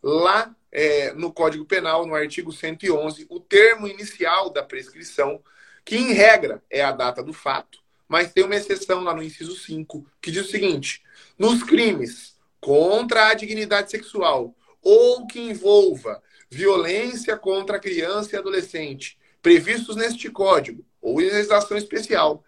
[0.02, 5.40] Lá é, no Código Penal, no artigo 111, o termo inicial da prescrição,
[5.84, 9.56] que em regra é a data do fato, mas tem uma exceção lá no inciso
[9.56, 11.02] 5, que diz o seguinte:
[11.38, 19.96] nos crimes contra a dignidade sexual ou que envolva violência contra criança e adolescente, previstos
[19.96, 22.44] neste código ou em legislação especial,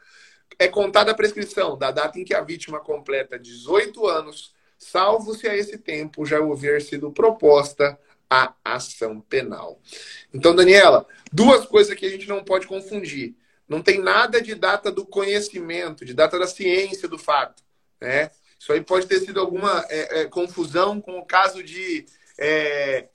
[0.59, 5.49] é contada a prescrição da data em que a vítima completa 18 anos, salvo se
[5.49, 9.81] a esse tempo já houver sido proposta a ação penal.
[10.35, 13.35] Então, Daniela, duas coisas que a gente não pode confundir.
[13.69, 17.63] Não tem nada de data do conhecimento, de data da ciência do fato.
[18.01, 18.31] Né?
[18.59, 22.05] Isso aí pode ter sido alguma é, é, confusão com o caso de
[22.39, 23.09] é,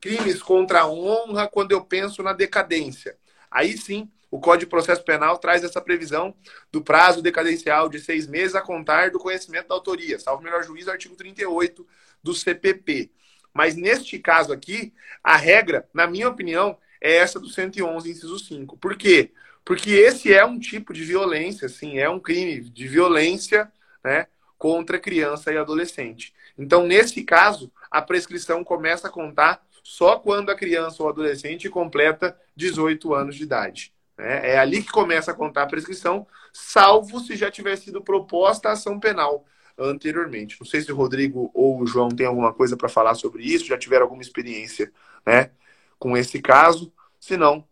[0.00, 3.16] crimes contra a honra quando eu penso na decadência.
[3.50, 6.34] Aí sim, o Código de Processo Penal traz essa previsão
[6.72, 10.90] do prazo decadencial de seis meses a contar do conhecimento da autoria, salvo melhor juízo,
[10.90, 11.86] artigo 38
[12.22, 13.10] do CPP.
[13.52, 18.78] Mas neste caso aqui, a regra, na minha opinião, é essa do 111, inciso 5.
[18.78, 19.32] Por quê?
[19.62, 23.70] Porque esse é um tipo de violência, sim, é um crime de violência
[24.02, 26.32] né, contra criança e adolescente.
[26.56, 32.34] Então, nesse caso, a prescrição começa a contar só quando a criança ou adolescente completa
[32.56, 33.91] 18 anos de idade.
[34.18, 38.68] É, é ali que começa a contar a prescrição, salvo se já tiver sido proposta
[38.68, 39.44] a ação penal
[39.78, 40.56] anteriormente.
[40.60, 43.66] Não sei se o Rodrigo ou o João tem alguma coisa para falar sobre isso,
[43.66, 44.92] já tiveram alguma experiência
[45.26, 45.50] né,
[45.98, 46.92] com esse caso.
[47.18, 47.64] Se não,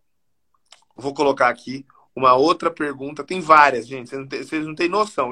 [0.96, 3.24] vou colocar aqui uma outra pergunta.
[3.24, 4.08] Tem várias, gente.
[4.08, 5.30] Vocês não têm, vocês não têm noção.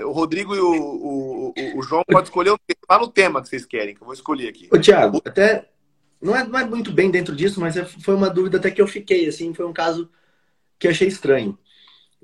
[0.00, 3.64] O Rodrigo e o, o, o João podem escolher o tema, no tema que vocês
[3.64, 4.68] querem, que eu vou escolher aqui.
[4.72, 5.68] Ô, Tiago, até
[6.20, 8.80] não é, não é muito bem dentro disso, mas é, foi uma dúvida até que
[8.80, 9.26] eu fiquei.
[9.28, 10.10] Assim, foi um caso
[10.80, 11.56] que achei estranho.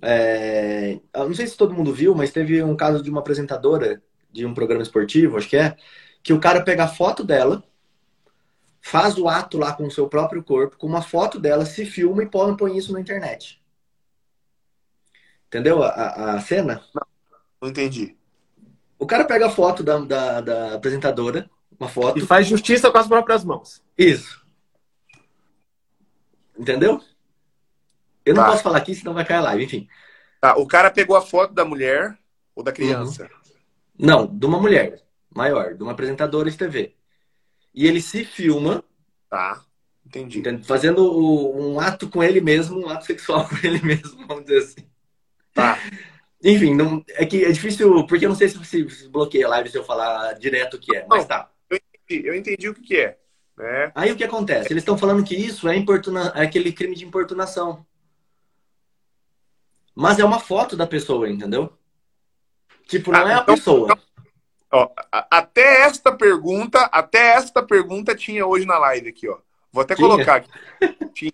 [0.02, 4.44] É, não sei se todo mundo viu, mas teve um caso de uma apresentadora de
[4.44, 5.76] um programa esportivo, acho que é,
[6.22, 7.62] que o cara pega a foto dela,
[8.80, 12.22] faz o ato lá com o seu próprio corpo, com uma foto dela, se filma
[12.22, 13.62] e põe, põe isso na internet.
[15.46, 16.82] Entendeu a, a cena?
[16.94, 17.06] Não,
[17.62, 18.16] não entendi.
[18.98, 22.18] O cara pega a foto da, da, da apresentadora, uma foto.
[22.18, 23.82] E faz justiça com as próprias mãos.
[23.96, 24.44] Isso.
[26.58, 27.00] Entendeu?
[28.26, 28.50] Eu não tá.
[28.50, 29.88] posso falar aqui, senão vai cair a live, enfim.
[30.40, 32.18] Tá, o cara pegou a foto da mulher
[32.56, 33.22] ou da criança?
[33.22, 33.28] Uhum.
[33.96, 35.00] Não, de uma mulher
[35.32, 36.96] maior, de uma apresentadora de TV.
[37.72, 38.82] E ele se filma.
[39.30, 39.62] Tá,
[40.04, 40.42] entendi.
[40.64, 41.08] Fazendo
[41.56, 44.90] um ato com ele mesmo, um ato sexual com ele mesmo, vamos dizer assim.
[45.54, 45.78] Tá.
[46.42, 49.70] Enfim, não, é que é difícil, porque eu não sei se, se bloqueia a live
[49.70, 51.50] se eu falar direto o que é, mas tá.
[51.70, 53.18] Eu entendi, eu entendi o que é.
[53.56, 53.90] Né?
[53.94, 54.70] Aí o que acontece?
[54.70, 57.84] Eles estão falando que isso é, importuna, é aquele crime de importunação.
[59.96, 61.72] Mas é uma foto da pessoa, entendeu?
[62.86, 63.88] Tipo, não ah, é a então, pessoa.
[63.90, 63.98] Então,
[64.70, 64.90] ó,
[65.30, 69.38] até esta pergunta, até esta pergunta tinha hoje na live aqui, ó.
[69.72, 70.06] Vou até tinha.
[70.06, 70.50] colocar aqui.
[71.14, 71.32] Tinha.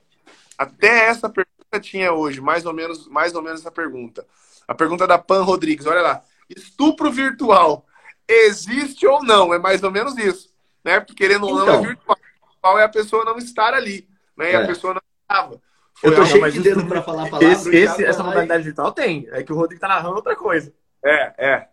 [0.57, 4.25] Até essa pergunta tinha hoje, mais ou menos, mais ou menos essa pergunta.
[4.69, 6.23] A pergunta da Pan Rodrigues, olha lá.
[6.49, 7.85] Estupro virtual
[8.29, 9.53] existe ou não?
[9.53, 11.01] É mais ou menos isso, né?
[11.01, 11.83] Porque querendo ou não é então.
[11.83, 12.19] virtual.
[12.61, 14.53] Qual é a pessoa não estar ali, né?
[14.53, 14.57] É.
[14.57, 15.61] a pessoa não estava.
[16.03, 17.53] Foi eu tô cheio de dedo para falar a palavra.
[17.53, 19.29] Esse, esse, essa modalidade virtual tem.
[19.31, 20.73] É que o Rodrigo tá narrando outra coisa.
[21.05, 21.69] É, é.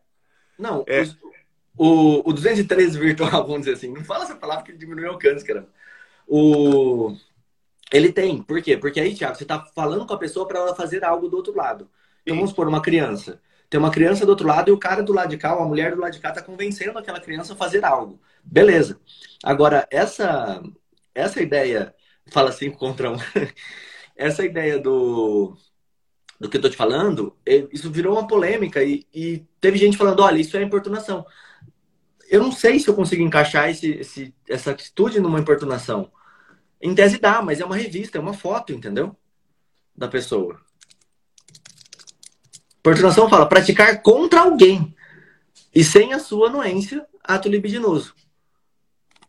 [0.58, 1.02] Não, é.
[1.02, 1.18] Os,
[1.76, 5.13] o, o 213 virtual, vamos dizer assim, não fala essa palavra que ele diminui o
[5.13, 5.65] alcance, cara.
[6.28, 7.15] O...
[7.92, 8.44] Ele tem.
[8.44, 8.78] Por quê?
[8.78, 11.56] Porque aí, Thiago, você tá falando com a pessoa para ela fazer algo do outro
[11.56, 11.89] lado.
[12.22, 13.42] Então, vamos supor, uma criança.
[13.68, 15.68] Tem uma criança do outro lado e o cara do lado de cá, ou a
[15.68, 18.22] mulher do lado de cá, tá convencendo aquela criança a fazer algo.
[18.43, 18.99] Beleza.
[19.43, 20.62] Agora, essa,
[21.16, 21.95] essa ideia,
[22.28, 23.18] fala assim contra um.
[24.20, 25.55] essa ideia do,
[26.38, 27.34] do que eu tô te falando,
[27.72, 31.26] isso virou uma polêmica e, e teve gente falando, olha, isso é importunação.
[32.30, 36.11] Eu não sei se eu consigo encaixar esse, esse, essa atitude numa importunação.
[36.82, 39.15] Em tese dá, mas é uma revista, é uma foto, entendeu?
[39.95, 40.59] Da pessoa.
[42.80, 44.93] Importunação fala praticar contra alguém
[45.74, 48.13] e sem a sua anuência, ato libidinoso.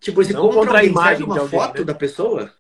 [0.01, 1.85] Tipo, esse não contra, contra a imagem uma alguém, foto né?
[1.85, 2.53] da pessoa?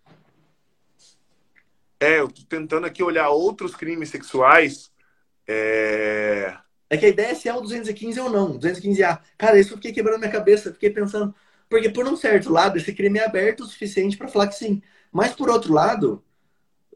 [2.00, 4.90] É, eu tô tentando aqui olhar outros crimes sexuais.
[5.46, 6.56] É,
[6.88, 9.20] é que a ideia é se é o 215 ou não, 215A.
[9.38, 11.34] Cara, isso eu fiquei quebrando minha cabeça, fiquei pensando.
[11.68, 14.82] Porque por um certo lado, esse crime é aberto o suficiente para falar que sim.
[15.12, 16.24] Mas por outro lado,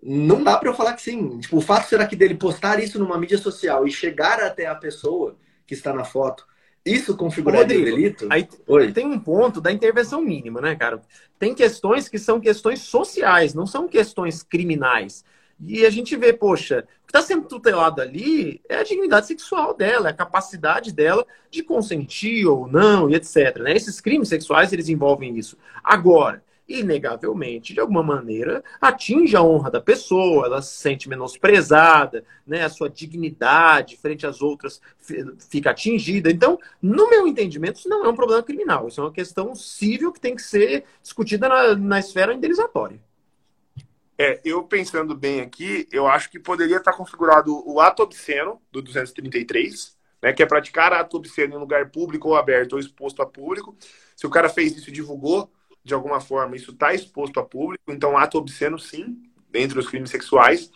[0.03, 1.39] não dá para eu falar que sim.
[1.39, 4.75] Tipo, o fato será que dele postar isso numa mídia social e chegar até a
[4.75, 5.37] pessoa
[5.67, 6.47] que está na foto,
[6.85, 8.27] isso configuraria o delito?
[8.29, 8.93] Aí Oi.
[8.93, 11.01] tem um ponto da intervenção mínima, né, cara?
[11.39, 15.25] Tem questões que são questões sociais, não são questões criminais.
[15.59, 19.73] E a gente vê, poxa, o que está sendo tutelado ali é a dignidade sexual
[19.73, 23.59] dela, é a capacidade dela de consentir ou não, e etc.
[23.61, 23.75] Né?
[23.75, 25.57] Esses crimes sexuais, eles envolvem isso.
[25.83, 32.65] Agora, inegavelmente, de alguma maneira, atinge a honra da pessoa, ela se sente menosprezada, né?
[32.65, 34.81] a sua dignidade frente às outras
[35.51, 36.31] fica atingida.
[36.31, 40.13] Então, no meu entendimento, isso não é um problema criminal, isso é uma questão civil
[40.13, 42.99] que tem que ser discutida na, na esfera indenizatória.
[44.17, 48.81] É, eu pensando bem aqui, eu acho que poderia estar configurado o ato obsceno do
[48.81, 53.27] 233, né, que é praticar ato obsceno em lugar público ou aberto ou exposto a
[53.27, 53.77] público.
[54.15, 55.51] Se o cara fez isso e divulgou
[55.85, 60.11] de alguma forma, isso está exposto a público, então ato obsceno sim, dentre os crimes
[60.11, 60.71] sexuais.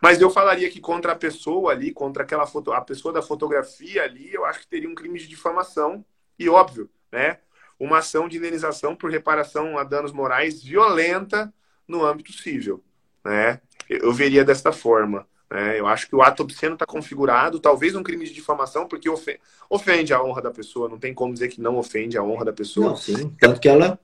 [0.00, 4.04] Mas eu falaria que contra a pessoa ali, contra aquela foto, a pessoa da fotografia
[4.04, 6.04] ali, eu acho que teria um crime de difamação
[6.38, 7.38] e óbvio, né,
[7.78, 11.52] uma ação de indenização por reparação a danos morais violenta
[11.86, 12.82] no âmbito civil.
[13.24, 13.60] Né?
[13.88, 15.26] Eu veria desta forma.
[15.50, 15.80] Né?
[15.80, 19.08] Eu acho que o ato obsceno está configurado, talvez um crime de difamação, porque
[19.68, 20.88] ofende a honra da pessoa.
[20.88, 22.90] Não tem como dizer que não ofende a honra da pessoa.
[22.90, 23.30] Não, sim.
[23.40, 23.98] Tanto que ela.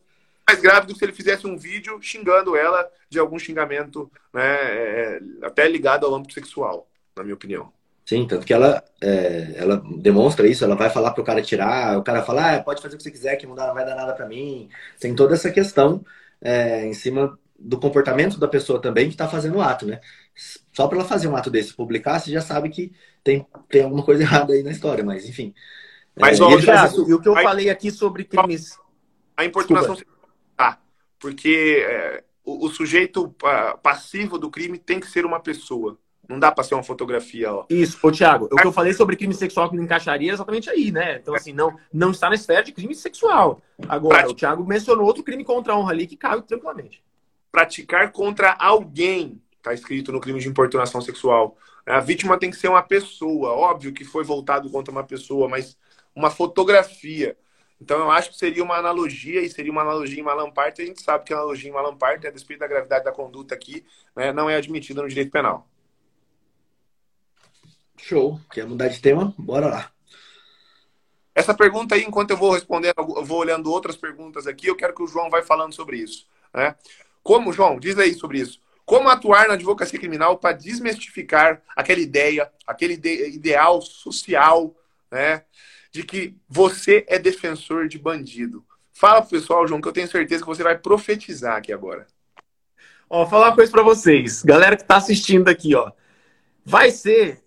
[0.50, 4.42] Mais grave do que se ele fizesse um vídeo xingando ela de algum xingamento, né,
[4.42, 7.72] é, até ligado ao âmbito sexual, na minha opinião.
[8.04, 12.02] Sim, tanto que ela, é, ela demonstra isso, ela vai falar pro cara tirar, o
[12.02, 13.94] cara fala, ah, pode fazer o que você quiser, que não, dá, não vai dar
[13.94, 14.68] nada para mim.
[14.98, 16.04] Tem toda essa questão
[16.40, 20.00] é, em cima do comportamento da pessoa também que está fazendo o ato, né?
[20.72, 22.92] Só para ela fazer um ato desse, publicar, você já sabe que
[23.22, 25.54] tem, tem alguma coisa errada aí na história, mas enfim.
[26.18, 28.76] Mas, é, ó, já, e o que eu falei aqui sobre crimes.
[29.36, 30.02] A importunação tá,
[31.20, 33.32] porque é, o, o, sujeito
[33.82, 35.96] passivo do crime tem que ser uma pessoa.
[36.28, 37.66] Não dá para ser uma fotografia, ó.
[37.68, 40.70] Isso, ô Thiago, o que eu falei sobre crime sexual que não encaixaria é exatamente
[40.70, 41.16] aí, né?
[41.16, 43.60] Então, assim, não, não está na esfera de crime sexual.
[43.88, 47.02] Agora, o Thiago mencionou outro crime contra a honra ali que caiu tranquilamente
[47.50, 51.56] praticar contra alguém, está escrito no crime de importunação sexual.
[51.84, 55.76] A vítima tem que ser uma pessoa, óbvio que foi voltado contra uma pessoa, mas
[56.14, 57.36] uma fotografia.
[57.80, 61.02] Então eu acho que seria uma analogia, e seria uma analogia em Malamparte, a gente
[61.02, 64.50] sabe que a analogia em Malamparte, a despeito da gravidade da conduta aqui, né, não
[64.50, 65.66] é admitida no direito penal.
[67.96, 68.40] Show.
[68.50, 69.34] Quer mudar de tema?
[69.38, 69.92] Bora lá.
[71.34, 74.94] Essa pergunta aí, enquanto eu vou respondendo, eu vou olhando outras perguntas aqui, eu quero
[74.94, 76.26] que o João vai falando sobre isso.
[76.52, 76.74] Né?
[77.22, 78.60] Como, João, diz aí sobre isso.
[78.84, 84.74] Como atuar na advocacia criminal para desmistificar aquela ideia, aquele ideal social,
[85.10, 85.44] né,
[85.90, 88.64] de que você é defensor de bandido.
[88.92, 92.06] Fala pro pessoal, João, que eu tenho certeza que você vai profetizar aqui agora.
[93.08, 95.90] Ó, falar uma coisa para vocês, galera que está assistindo aqui, ó,
[96.64, 97.42] vai ser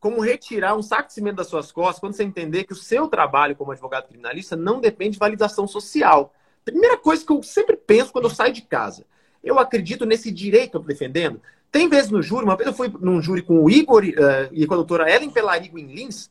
[0.00, 3.08] como retirar um saco de cimento das suas costas quando você entender que o seu
[3.08, 6.34] trabalho como advogado criminalista não depende de validação social.
[6.64, 9.06] Primeira coisa que eu sempre penso quando eu saio de casa.
[9.42, 11.40] Eu acredito nesse direito que eu estou defendendo.
[11.70, 14.66] Tem vezes no júri, uma vez eu fui num júri com o Igor uh, e
[14.66, 16.30] com a doutora Ellen Pelarigo em Lins,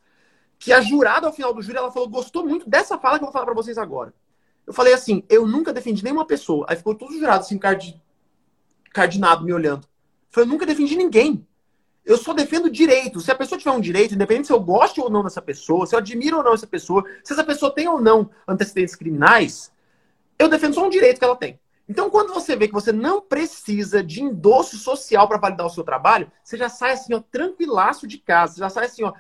[0.63, 3.25] que a jurada, ao final do júri, ela falou, gostou muito dessa fala que eu
[3.25, 4.13] vou falar para vocês agora.
[4.65, 6.65] Eu falei assim, eu nunca defendi nenhuma pessoa.
[6.69, 8.01] Aí ficou todos jurados, assim, card...
[8.93, 9.83] cardinado, me olhando.
[9.83, 11.45] Eu falei, eu nunca defendi ninguém.
[12.05, 13.19] Eu só defendo direito.
[13.19, 15.95] Se a pessoa tiver um direito, independente se eu gosto ou não dessa pessoa, se
[15.95, 19.69] eu admiro ou não essa pessoa, se essa pessoa tem ou não antecedentes criminais,
[20.39, 21.59] eu defendo só um direito que ela tem.
[21.89, 25.83] Então, quando você vê que você não precisa de endosso social para validar o seu
[25.83, 28.53] trabalho, você já sai assim, ó, tranquilaço de casa.
[28.53, 29.11] Você já sai assim, ó,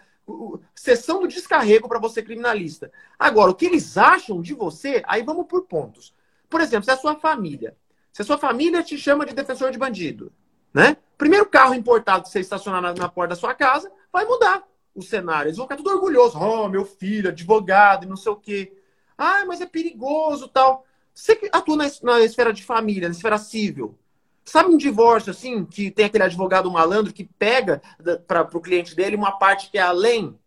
[0.75, 2.91] sessão do descarrego para você criminalista.
[3.17, 6.13] Agora, o que eles acham de você, aí vamos por pontos.
[6.49, 7.75] Por exemplo, se a sua família,
[8.11, 10.31] se a sua família te chama de defensor de bandido,
[10.73, 10.97] né?
[11.17, 14.63] Primeiro carro importado que você estacionar na, na porta da sua casa, vai mudar
[14.93, 15.47] o cenário.
[15.47, 16.35] Eles vão ficar tudo orgulhosos.
[16.39, 18.73] Oh, meu filho, advogado não sei o quê.
[19.17, 20.85] Ah, mas é perigoso tal.
[21.13, 23.97] Você atua na, na esfera de família, na esfera civil.
[24.45, 27.81] Sabe um divórcio, assim, que tem aquele advogado malandro que pega
[28.27, 30.37] para o cliente dele uma parte que é além?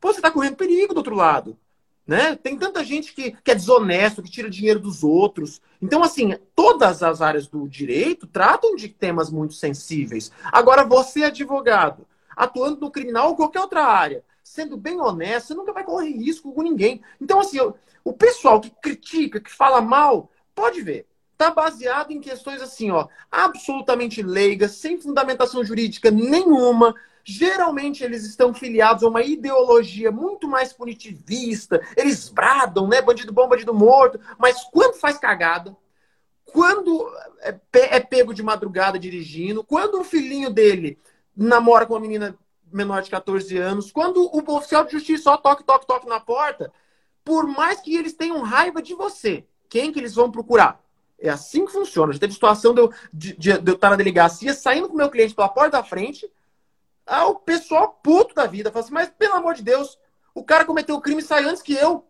[0.00, 1.56] Pô, você está correndo perigo do outro lado.
[2.04, 2.34] Né?
[2.34, 5.62] Tem tanta gente que, que é desonesto, que tira dinheiro dos outros.
[5.80, 10.32] Então, assim, todas as áreas do direito tratam de temas muito sensíveis.
[10.46, 12.06] Agora, você, advogado,
[12.36, 16.52] atuando no criminal ou qualquer outra área, sendo bem honesto, você nunca vai correr risco
[16.52, 17.00] com ninguém.
[17.20, 17.58] Então, assim,
[18.04, 21.06] o pessoal que critica, que fala mal, pode ver.
[21.42, 26.94] Está baseado em questões assim, ó, absolutamente leigas, sem fundamentação jurídica nenhuma.
[27.24, 31.80] Geralmente eles estão filiados a uma ideologia muito mais punitivista.
[31.96, 33.02] Eles bradam, né?
[33.02, 34.20] Bandido bom, bandido morto.
[34.38, 35.76] Mas quando faz cagada,
[36.44, 37.08] quando
[37.40, 40.98] é, é pego de madrugada dirigindo, quando o filhinho dele
[41.36, 42.36] namora com uma menina
[42.72, 46.72] menor de 14 anos, quando o oficial de justiça só toque, toque, toque na porta,
[47.24, 50.82] por mais que eles tenham raiva de você, quem que eles vão procurar?
[51.22, 52.12] É assim que funciona.
[52.12, 54.98] Já teve situação de eu, de, de, de eu estar na delegacia, saindo com o
[54.98, 56.28] meu cliente pela porta da frente,
[57.06, 59.98] ah, o pessoal puto da vida fala assim, mas pelo amor de Deus,
[60.34, 62.04] o cara cometeu o crime e sai antes que eu.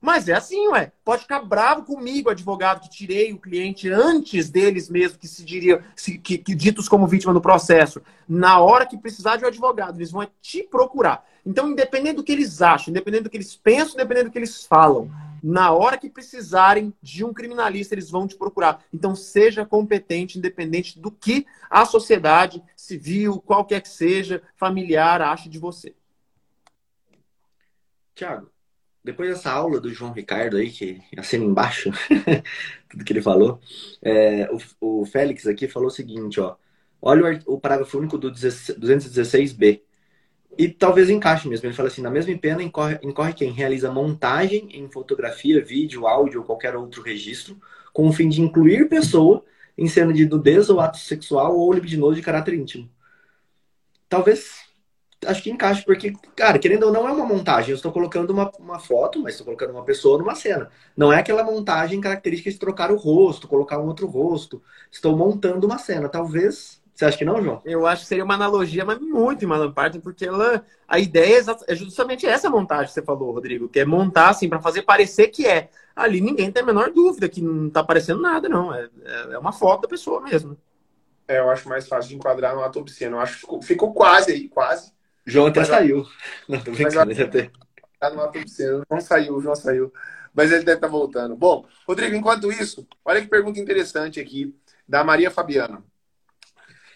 [0.00, 0.92] Mas é assim, ué.
[1.04, 5.84] Pode ficar bravo comigo, advogado, que tirei o cliente antes deles mesmo, que se diria,
[5.94, 8.00] se, que, que, ditos como vítima do processo.
[8.26, 11.24] Na hora que precisar de um advogado, eles vão te procurar.
[11.44, 14.64] Então, independente do que eles acham, independente do que eles pensam, independente do que eles
[14.64, 15.10] falam,
[15.42, 18.84] na hora que precisarem de um criminalista, eles vão te procurar.
[18.92, 25.58] Então, seja competente, independente do que a sociedade civil, qualquer que seja, familiar, ache de
[25.58, 25.94] você.
[28.14, 28.50] Tiago,
[29.02, 31.90] depois dessa aula do João Ricardo aí, que assina embaixo
[32.88, 33.60] tudo que ele falou,
[34.02, 34.48] é,
[34.80, 36.56] o, o, Félix aqui falou o seguinte, ó.
[37.00, 39.80] Olha o, o parágrafo único do 216b.
[40.58, 41.66] E talvez encaixe mesmo.
[41.66, 46.40] Ele fala assim: na mesma pena incorre, incorre quem realiza montagem em fotografia, vídeo, áudio
[46.40, 47.60] ou qualquer outro registro,
[47.92, 49.44] com o fim de incluir pessoa
[49.76, 52.90] em cena de nudez ou ato sexual ou libidinoso de caráter íntimo.
[54.08, 54.70] Talvez
[55.26, 57.70] acho que encaixa, porque, cara, querendo ou não, é uma montagem.
[57.70, 60.70] Eu estou colocando uma, uma foto, mas estou colocando uma pessoa numa cena.
[60.96, 64.62] Não é aquela montagem característica de trocar o rosto, colocar um outro rosto.
[64.90, 66.08] Estou montando uma cena.
[66.08, 66.79] Talvez.
[67.00, 67.62] Você acha que não, João?
[67.64, 71.72] Eu acho que seria uma analogia, mas muito em parte, porque ela, a ideia é,
[71.72, 75.28] é justamente essa montagem que você falou, Rodrigo, que é montar assim para fazer parecer
[75.28, 75.70] que é.
[75.96, 78.74] Ali ninguém tem a menor dúvida que não está aparecendo nada, não.
[78.74, 78.86] É,
[79.30, 80.58] é uma foto da pessoa mesmo.
[81.26, 83.16] É, eu acho mais fácil de enquadrar no ato obsceno.
[83.16, 84.92] Eu acho que ficou, ficou quase aí, quase.
[85.24, 86.06] João até mas, saiu.
[86.46, 87.50] Não, tô brincando, ele até.
[87.98, 88.82] Tá no obsceno.
[88.90, 89.90] Não saiu, o João saiu.
[90.34, 91.34] Mas ele deve estar tá voltando.
[91.34, 94.54] Bom, Rodrigo, enquanto isso, olha que pergunta interessante aqui
[94.86, 95.82] da Maria Fabiana.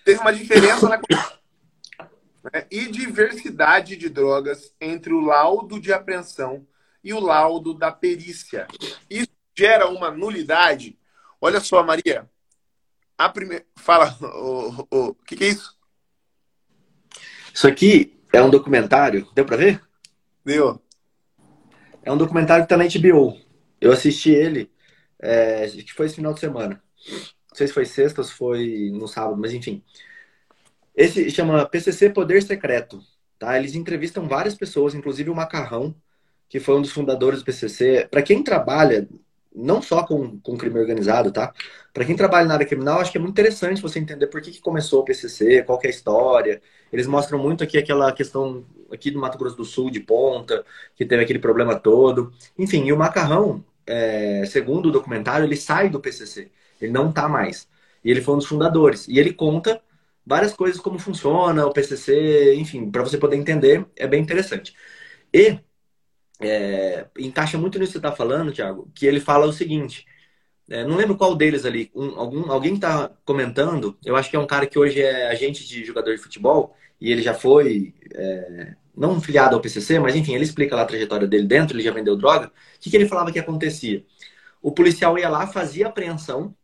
[0.05, 1.01] Teve uma diferença na
[2.53, 6.67] né, e diversidade de drogas entre o laudo de apreensão
[7.03, 8.67] e o laudo da perícia.
[9.09, 10.99] Isso gera uma nulidade?
[11.41, 12.29] Olha só, Maria.
[13.17, 13.65] A primeira.
[13.77, 15.79] Fala, o, o, o que, que é isso?
[17.55, 19.29] Isso aqui é um documentário.
[19.35, 19.81] Deu pra ver?
[20.45, 20.83] Deu.
[22.03, 23.39] É um documentário que tá na HBO.
[23.81, 24.71] Eu assisti ele,
[25.21, 26.83] é, que foi esse final de semana.
[27.55, 29.81] Não sei se foi sexta ou se foi no sábado, mas enfim.
[30.93, 33.01] Esse chama PCC Poder Secreto.
[33.39, 33.57] Tá?
[33.57, 35.95] Eles entrevistam várias pessoas, inclusive o Macarrão,
[36.49, 38.09] que foi um dos fundadores do PCC.
[38.11, 39.09] Para quem trabalha
[39.55, 41.55] não só com, com crime organizado, tá?
[41.93, 44.51] Para quem trabalha na área criminal, acho que é muito interessante você entender por que,
[44.51, 46.61] que começou o PCC, qual é a história.
[46.93, 50.65] Eles mostram muito aqui aquela questão aqui do Mato Grosso do Sul, de ponta,
[50.97, 52.33] que teve aquele problema todo.
[52.59, 56.51] Enfim, e o Macarrão, é, segundo o documentário, ele sai do PCC.
[56.85, 57.69] Ele não tá mais.
[58.05, 59.09] E ele foi um dos fundadores.
[59.09, 59.81] E ele conta
[60.27, 64.75] várias coisas como funciona o PCC, enfim, para você poder entender, é bem interessante.
[65.33, 65.59] E
[66.41, 70.07] é, encaixa muito nisso que você está falando, Thiago, que ele fala o seguinte.
[70.69, 71.91] É, não lembro qual deles ali.
[71.95, 73.99] Um, algum, alguém está comentando.
[74.05, 77.13] Eu acho que é um cara que hoje é agente de jogador de futebol e
[77.13, 81.27] ele já foi é, não filiado ao PCC, mas enfim, ele explica lá a trajetória
[81.27, 81.77] dele dentro.
[81.77, 82.47] Ele já vendeu droga.
[82.49, 84.05] O que, que ele falava que acontecia?
[84.63, 86.55] O policial ia lá, fazia apreensão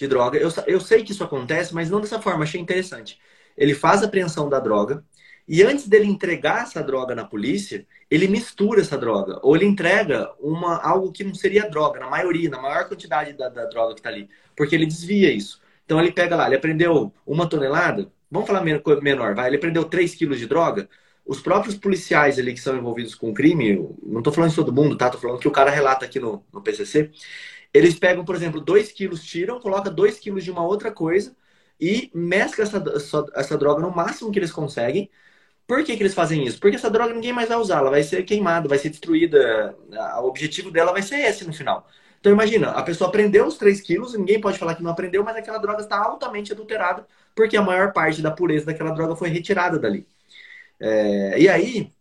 [0.00, 0.38] de droga.
[0.38, 2.44] Eu, eu sei que isso acontece, mas não dessa forma.
[2.44, 3.18] Achei interessante.
[3.56, 5.04] Ele faz a apreensão da droga
[5.46, 9.38] e antes dele entregar essa droga na polícia, ele mistura essa droga.
[9.42, 13.48] Ou ele entrega uma, algo que não seria droga, na maioria, na maior quantidade da,
[13.48, 14.28] da droga que está ali.
[14.56, 15.60] Porque ele desvia isso.
[15.84, 20.14] Então ele pega lá, ele aprendeu uma tonelada, vamos falar menor, vai, ele aprendeu 3
[20.14, 20.88] quilos de droga.
[21.26, 24.96] Os próprios policiais ali que são envolvidos com crime, não estou falando de todo mundo,
[24.96, 25.10] tá?
[25.10, 27.10] Tô falando que o cara relata aqui no, no PCC.
[27.72, 31.36] Eles pegam, por exemplo, 2 quilos, tiram, colocam 2 quilos de uma outra coisa
[31.80, 35.10] e mescla essa, essa, essa droga no máximo que eles conseguem
[35.70, 36.58] por que, que eles fazem isso?
[36.58, 39.72] Porque essa droga ninguém mais vai usar, ela vai ser queimada, vai ser destruída.
[40.20, 41.88] O objetivo dela vai ser esse no final.
[42.18, 45.36] Então imagina, a pessoa aprendeu os 3 quilos, ninguém pode falar que não aprendeu, mas
[45.36, 47.06] aquela droga está altamente adulterada,
[47.36, 50.08] porque a maior parte da pureza daquela droga foi retirada dali.
[50.80, 51.92] É, e aí,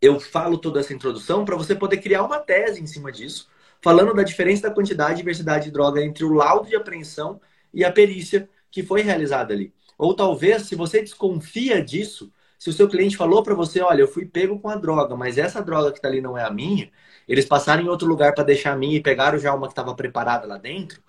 [0.00, 3.48] eu falo toda essa introdução para você poder criar uma tese em cima disso,
[3.82, 7.40] falando da diferença da quantidade e diversidade de droga entre o laudo de apreensão
[7.74, 9.74] e a perícia que foi realizada ali.
[9.98, 14.08] Ou talvez, se você desconfia disso, se o seu cliente falou para você, olha, eu
[14.08, 16.90] fui pego com a droga, mas essa droga que está ali não é a minha,
[17.28, 19.94] eles passaram em outro lugar para deixar a minha e pegaram já uma que estava
[19.94, 21.02] preparada lá dentro,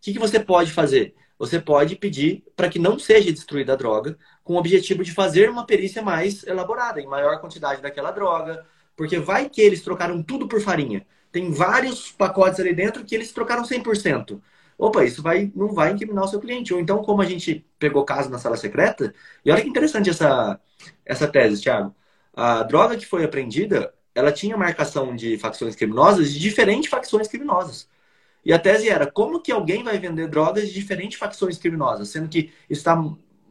[0.00, 1.14] que, que você pode fazer?
[1.38, 5.48] Você pode pedir para que não seja destruída a droga, com o objetivo de fazer
[5.48, 10.48] uma perícia mais elaborada, em maior quantidade daquela droga, porque vai que eles trocaram tudo
[10.48, 11.06] por farinha.
[11.32, 14.40] Tem vários pacotes ali dentro que eles trocaram 100%.
[14.76, 16.72] Opa, isso vai, não vai incriminar o seu cliente.
[16.72, 19.14] Ou então, como a gente pegou caso na sala secreta,
[19.44, 20.58] e olha que interessante essa,
[21.04, 21.94] essa tese, Thiago.
[22.34, 27.88] A droga que foi apreendida, ela tinha marcação de facções criminosas de diferentes facções criminosas.
[28.44, 32.28] E a tese era como que alguém vai vender drogas de diferentes facções criminosas, sendo
[32.28, 32.96] que está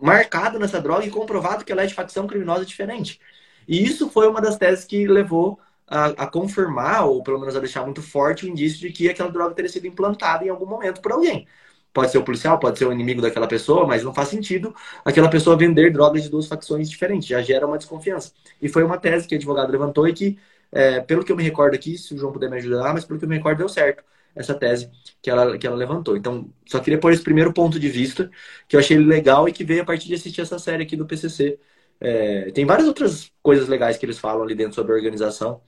[0.01, 3.19] marcado nessa droga e comprovado que ela é de facção criminosa diferente.
[3.67, 5.59] E isso foi uma das teses que levou
[5.90, 9.30] a, a, confirmar, ou pelo menos a deixar muito forte o indício de que aquela
[9.32, 11.48] droga teria sido implantada em algum momento por alguém.
[11.92, 15.30] Pode ser o policial, pode ser o inimigo daquela pessoa, mas não faz sentido aquela
[15.30, 17.28] pessoa vender drogas de duas facções diferentes.
[17.28, 18.32] Já gera uma desconfiança.
[18.62, 20.38] E foi uma tese que o advogado levantou e que,
[20.72, 23.18] é, pelo que eu me recordo aqui, se o João puder me ajudar, mas pelo
[23.20, 24.04] que eu me recordo, deu certo
[24.36, 26.16] essa tese que ela, que ela levantou.
[26.16, 28.30] Então, só queria pôr esse primeiro ponto de vista,
[28.68, 31.06] que eu achei legal e que veio a partir de assistir essa série aqui do
[31.06, 31.60] PCC.
[32.02, 35.62] É, tem várias outras coisas legais que eles falam ali dentro sobre a organização,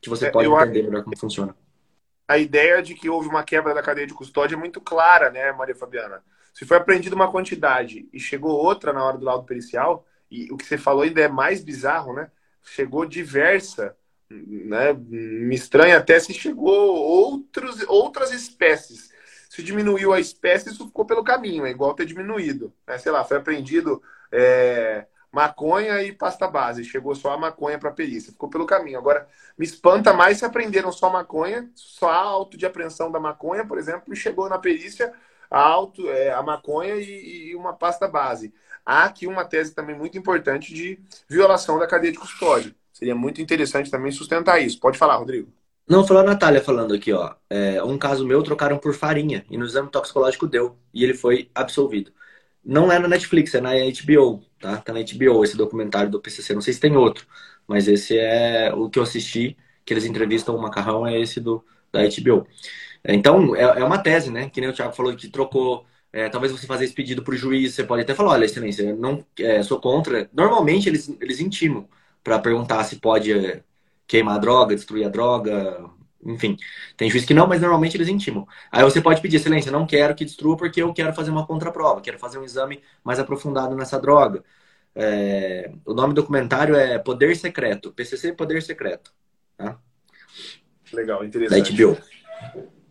[0.00, 1.56] que você é, pode entender melhor como funciona.
[2.26, 5.50] A ideia de que houve uma quebra da cadeia de custódia é muito clara, né,
[5.52, 6.22] Maria Fabiana?
[6.52, 10.56] Se foi apreendida uma quantidade e chegou outra na hora do laudo pericial, e o
[10.56, 12.30] que você falou ainda é mais bizarro, né?
[12.62, 13.96] Chegou diversa
[14.30, 14.92] né?
[14.92, 19.10] Me estranha até se chegou outros, outras espécies.
[19.48, 22.72] Se diminuiu a espécie, isso ficou pelo caminho, é igual ter diminuído.
[22.86, 22.98] Né?
[22.98, 28.32] Sei lá, foi apreendido é, maconha e pasta base, chegou só a maconha para perícia,
[28.32, 28.98] ficou pelo caminho.
[28.98, 33.66] Agora, me espanta mais se aprenderam só maconha, só a auto de apreensão da maconha,
[33.66, 35.12] por exemplo, e chegou na perícia
[35.50, 38.52] a, auto, é, a maconha e, e uma pasta base.
[38.84, 40.98] Há aqui uma tese também muito importante de
[41.28, 42.74] violação da cadeia de custódia.
[42.92, 44.80] Seria muito interessante também sustentar isso.
[44.80, 45.52] Pode falar, Rodrigo.
[45.88, 47.34] Não, falou a Natália falando aqui, ó.
[47.48, 51.50] É, um caso meu trocaram por farinha e no exame toxicológico deu e ele foi
[51.54, 52.12] absolvido.
[52.68, 54.78] Não é na Netflix, é na HBO, tá?
[54.78, 56.54] Tá na HBO esse documentário do PCC.
[56.54, 57.26] Não sei se tem outro,
[57.66, 61.64] mas esse é o que eu assisti, que eles entrevistam o Macarrão, é esse do
[61.92, 62.46] da HBO.
[63.04, 64.50] Então, é, é uma tese, né?
[64.50, 67.36] Que nem o Thiago falou que trocou é, talvez você fazer esse pedido para o
[67.36, 70.28] juiz, você pode até falar, olha, excelência, eu não é, sou contra.
[70.32, 71.88] Normalmente eles, eles intimam
[72.24, 73.62] para perguntar se pode eh,
[74.06, 75.88] queimar a droga, destruir a droga,
[76.24, 76.56] enfim.
[76.96, 78.46] Tem juiz que não, mas normalmente eles intimam.
[78.70, 82.00] Aí você pode pedir, excelência, não quero que destrua porque eu quero fazer uma contraprova,
[82.00, 84.44] quero fazer um exame mais aprofundado nessa droga.
[84.94, 85.70] É...
[85.84, 89.12] o nome do documentário é Poder Secreto, PCC Poder Secreto.
[89.56, 89.78] Tá?
[90.92, 91.72] Legal, interessante.
[91.72, 91.98] Da HBO.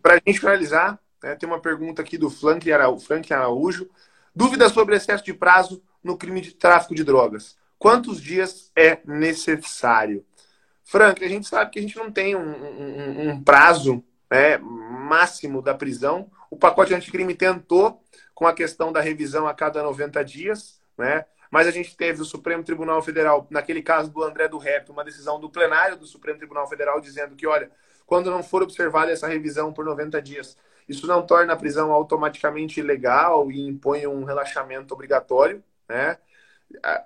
[0.02, 3.88] Para gente finalizar, né, tem uma pergunta aqui do Frank Araújo.
[4.34, 7.56] Dúvidas sobre excesso de prazo no crime de tráfico de drogas.
[7.78, 10.24] Quantos dias é necessário?
[10.88, 15.60] Frank, a gente sabe que a gente não tem um, um, um prazo né, máximo
[15.60, 16.30] da prisão.
[16.50, 18.02] O pacote anticrime tentou
[18.34, 21.26] com a questão da revisão a cada 90 dias, né?
[21.50, 25.04] Mas a gente teve o Supremo Tribunal Federal, naquele caso do André do Rep, uma
[25.04, 27.70] decisão do plenário do Supremo Tribunal Federal dizendo que, olha,
[28.06, 30.56] quando não for observada essa revisão por 90 dias,
[30.88, 36.16] isso não torna a prisão automaticamente ilegal e impõe um relaxamento obrigatório, né?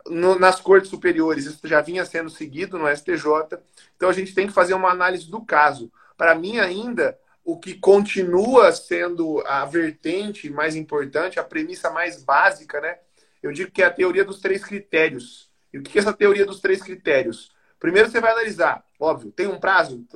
[0.07, 3.59] No, nas cortes superiores isso já vinha sendo seguido no STJ.
[3.97, 5.93] Então a gente tem que fazer uma análise do caso.
[6.17, 12.81] Para mim, ainda, o que continua sendo a vertente mais importante, a premissa mais básica,
[12.81, 12.99] né?
[13.43, 15.51] Eu digo que é a teoria dos três critérios.
[15.73, 17.51] E o que é essa teoria dos três critérios?
[17.81, 20.07] Primeiro você vai analisar, óbvio, tem um prazo,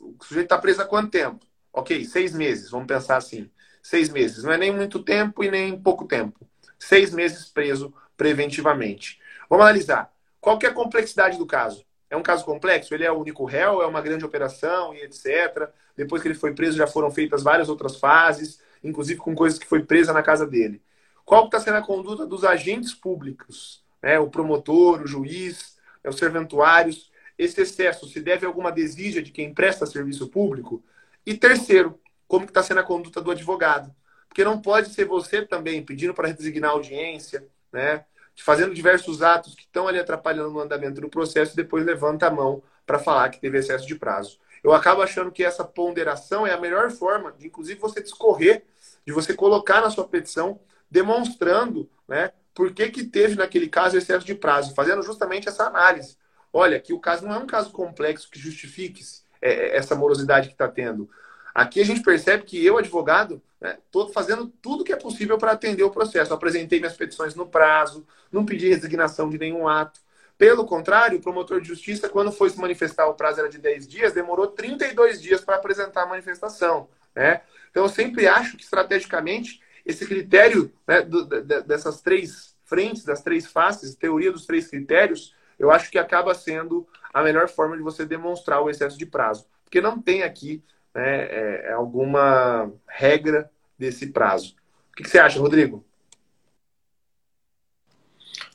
[0.00, 1.46] o sujeito está preso há quanto tempo?
[1.72, 3.50] Ok, seis meses, vamos pensar assim.
[3.82, 6.46] Seis meses, não é nem muito tempo e nem pouco tempo.
[6.78, 9.20] Seis meses preso preventivamente.
[9.48, 10.12] Vamos analisar.
[10.40, 11.84] Qual que é a complexidade do caso?
[12.08, 12.94] É um caso complexo?
[12.94, 13.82] Ele é o único réu?
[13.82, 15.68] É uma grande operação e etc.
[15.96, 19.66] Depois que ele foi preso, já foram feitas várias outras fases, inclusive com coisas que
[19.66, 20.80] foi presa na casa dele.
[21.24, 23.84] Qual está sendo a conduta dos agentes públicos?
[24.00, 24.18] Né?
[24.18, 26.10] O promotor, o juiz, né?
[26.10, 27.10] os serventuários.
[27.36, 30.82] Esse excesso se deve a alguma desídia de quem presta serviço público?
[31.26, 31.98] E terceiro,
[32.28, 33.92] como está sendo a conduta do advogado?
[34.28, 37.46] Porque não pode ser você também pedindo para designar audiência,
[37.76, 38.04] né?
[38.42, 42.30] Fazendo diversos atos que estão ali atrapalhando o andamento do processo e depois levanta a
[42.30, 44.38] mão para falar que teve excesso de prazo.
[44.64, 48.64] Eu acabo achando que essa ponderação é a melhor forma de, inclusive, você discorrer,
[49.06, 50.58] de você colocar na sua petição,
[50.90, 56.16] demonstrando né, por que, que teve naquele caso excesso de prazo, fazendo justamente essa análise.
[56.52, 59.02] Olha, que o caso não é um caso complexo que justifique
[59.42, 61.08] é, é, essa morosidade que está tendo.
[61.54, 65.52] Aqui a gente percebe que eu, advogado, Estou né, fazendo tudo que é possível para
[65.52, 66.34] atender o processo.
[66.34, 70.00] apresentei minhas petições no prazo, não pedi resignação de nenhum ato.
[70.36, 73.88] Pelo contrário, o promotor de justiça, quando foi se manifestar, o prazo era de 10
[73.88, 76.88] dias, demorou 32 dias para apresentar a manifestação.
[77.14, 77.40] Né?
[77.70, 83.46] Então, eu sempre acho que, estrategicamente, esse critério né, do, dessas três frentes, das três
[83.46, 88.04] faces, teoria dos três critérios, eu acho que acaba sendo a melhor forma de você
[88.04, 89.46] demonstrar o excesso de prazo.
[89.64, 90.62] Porque não tem aqui
[90.96, 94.56] né, é, é alguma regra desse prazo.
[94.90, 95.84] O que, você acha, Rodrigo?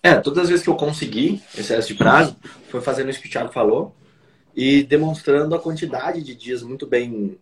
[0.02, 2.36] É, todas as vezes que eu consegui excesso de prazo,
[2.70, 3.96] foi fazendo isso que o Thiago falou
[4.56, 7.38] e demonstrando a quantidade de dias muito bem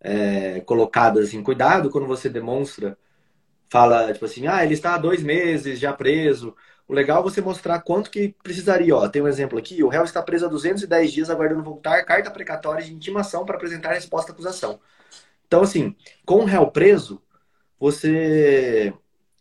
[0.00, 2.98] é, colocadas em cuidado quando você demonstra,
[3.68, 6.56] fala tipo assim, ah, ele está há dois meses já preso.
[6.90, 8.96] O legal é você mostrar quanto que precisaria.
[8.96, 12.32] Ó, tem um exemplo aqui, o réu está preso há 210 dias aguardando voltar, carta
[12.32, 14.80] precatória de intimação para apresentar a resposta à acusação.
[15.46, 15.94] Então, assim,
[16.26, 17.22] com o réu preso,
[17.78, 18.92] você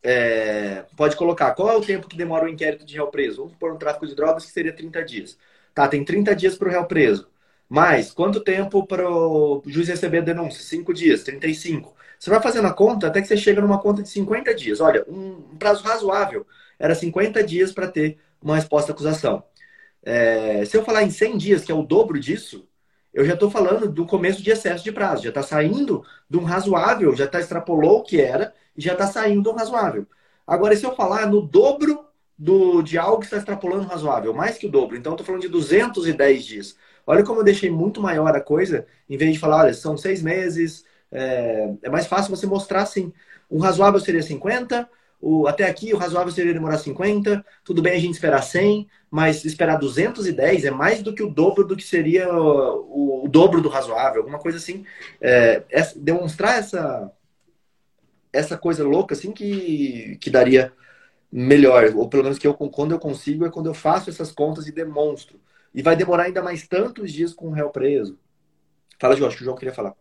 [0.04, 3.38] é, pode colocar qual é o tempo que demora o inquérito de réu preso.
[3.42, 5.36] Vamos por um tráfico de drogas que seria 30 dias.
[5.74, 7.28] Tá, tem 30 dias para o réu preso.
[7.68, 10.64] Mas quanto tempo para o juiz receber a denúncia?
[10.64, 11.96] 5 dias, 35.
[12.20, 14.80] Você vai fazendo a conta até que você chega numa conta de 50 dias.
[14.80, 16.46] Olha, um prazo razoável
[16.80, 19.44] era 50 dias para ter uma resposta à acusação.
[20.02, 22.68] É, se eu falar em 100 dias, que é o dobro disso,
[23.14, 25.24] eu já estou falando do começo de excesso de prazo.
[25.24, 29.08] Já está saindo de um razoável, já está extrapolou o que era e já está
[29.08, 30.08] saindo de um razoável.
[30.48, 32.06] Agora, se eu falar no dobro
[32.38, 35.50] do, de algo que está extrapolando razoável, mais que o dobro, então estou falando de
[35.50, 36.76] 210 dias.
[37.06, 40.22] Olha como eu deixei muito maior a coisa, em vez de falar, olha, são seis
[40.22, 43.12] meses, é, é mais fácil você mostrar assim.
[43.50, 44.88] Um razoável seria 50,
[45.22, 49.44] o, até aqui o razoável seria demorar 50, tudo bem a gente esperar 100, mas
[49.44, 53.70] esperar 210 é mais do que o dobro do que seria o, o dobro do
[53.70, 54.86] razoável, alguma coisa assim.
[55.20, 57.12] É, é, demonstrar essa,
[58.32, 60.72] essa coisa louca assim que, que daria
[61.32, 64.68] melhor, ou pelo menos que eu quando eu consigo é quando eu faço essas contas
[64.68, 65.40] e demonstro.
[65.76, 68.18] E vai demorar ainda mais tantos dias com o réu preso.
[69.00, 69.94] Fala, Jorge, que o João queria falar.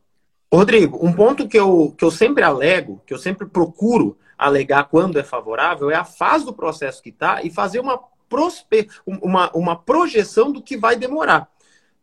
[0.52, 5.18] Rodrigo, um ponto que eu, que eu sempre alego, que eu sempre procuro alegar quando
[5.18, 8.89] é favorável, é a fase do processo que está e fazer uma, prospe...
[9.05, 11.51] uma, uma projeção do que vai demorar.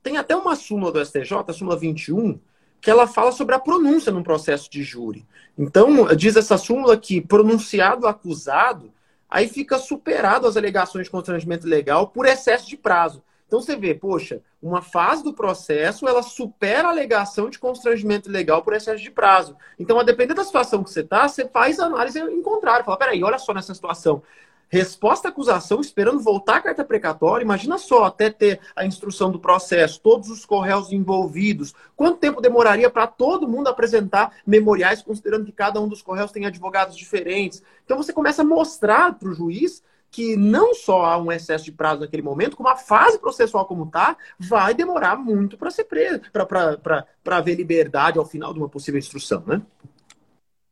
[0.04, 2.40] Tem até uma súmula do STJ, a súmula 21,
[2.82, 5.26] que ela fala sobre a pronúncia num processo de júri.
[5.58, 8.92] Então, diz essa súmula que pronunciado acusado,
[9.30, 13.24] aí fica superado as alegações de constrangimento legal por excesso de prazo.
[13.48, 18.64] Então você vê, poxa, uma fase do processo ela supera a alegação de constrangimento legal
[18.64, 19.56] por excesso de prazo.
[19.78, 22.84] Então, a depender da situação que você está, você faz análise em contrário.
[22.84, 24.24] Fala, peraí, olha só nessa situação.
[24.68, 29.40] Resposta à acusação, esperando voltar a carta precatória, imagina só, até ter a instrução do
[29.40, 31.76] processo, todos os correios envolvidos.
[31.96, 36.48] Quanto tempo demoraria para todo mundo apresentar memoriais, considerando que cada um dos correios tem
[36.48, 37.62] advogados diferentes?
[37.86, 39.84] Então você começa a mostrar para o juiz
[40.16, 43.84] que não só há um excesso de prazo naquele momento, como a fase processual como
[43.84, 48.98] está, vai demorar muito para ser preso, para haver liberdade ao final de uma possível
[48.98, 49.62] instrução, né?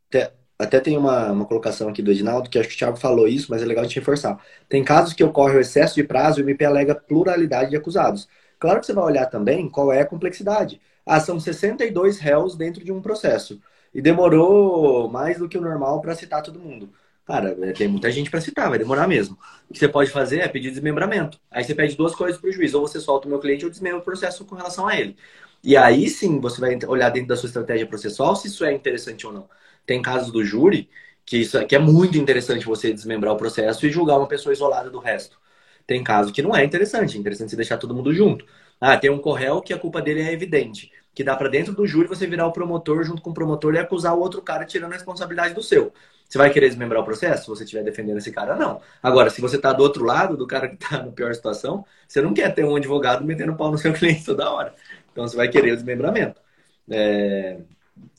[0.08, 3.28] Até, até tem uma, uma colocação aqui do Edinaldo, que acho que o Thiago falou
[3.28, 4.40] isso, mas é legal a gente reforçar.
[4.70, 8.30] Tem casos que ocorre o excesso de prazo e o MP alega pluralidade de acusados.
[8.58, 10.80] Claro que você vai olhar também qual é a complexidade.
[11.06, 13.62] Ah, são 62 réus dentro de um processo.
[13.94, 16.90] E demorou mais do que o normal para citar todo mundo.
[17.26, 19.38] Cara, é, tem muita gente para citar, vai demorar mesmo.
[19.70, 21.40] O que você pode fazer é pedir desmembramento.
[21.50, 23.72] Aí você pede duas coisas para o juiz: ou você solta o meu cliente ou
[23.72, 25.16] desmembra o processo com relação a ele.
[25.64, 29.26] E aí sim você vai olhar dentro da sua estratégia processual se isso é interessante
[29.26, 29.50] ou não.
[29.86, 30.90] Tem casos do júri
[31.26, 34.52] que isso é, que é muito interessante você desmembrar o processo e julgar uma pessoa
[34.52, 35.40] isolada do resto.
[35.88, 38.46] Tem casos que não é interessante, é interessante você deixar todo mundo junto.
[38.80, 41.86] Ah, tem um corréu que a culpa dele é evidente, que dá para dentro do
[41.86, 44.92] júri você virar o promotor junto com o promotor e acusar o outro cara tirando
[44.92, 45.94] a responsabilidade do seu.
[46.28, 48.56] Você vai querer desmembrar o processo se você estiver defendendo esse cara?
[48.56, 48.82] Não.
[49.02, 52.22] Agora, se você está do outro lado, do cara que está na pior situação, você
[52.22, 54.74] não quer ter um advogado metendo pau no seu cliente toda hora.
[55.12, 56.42] Então, você vai querer o desmembramento.
[56.90, 57.60] É...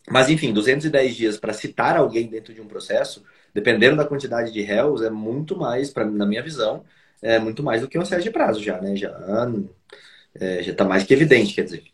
[0.09, 4.63] Mas, enfim, 210 dias para citar alguém dentro de um processo, dependendo da quantidade de
[4.63, 6.85] réus, é muito mais, pra, na minha visão,
[7.21, 8.95] é muito mais do que um excesso de prazo já, né?
[8.95, 9.11] Já
[10.35, 11.94] é, já está mais que evidente, quer dizer.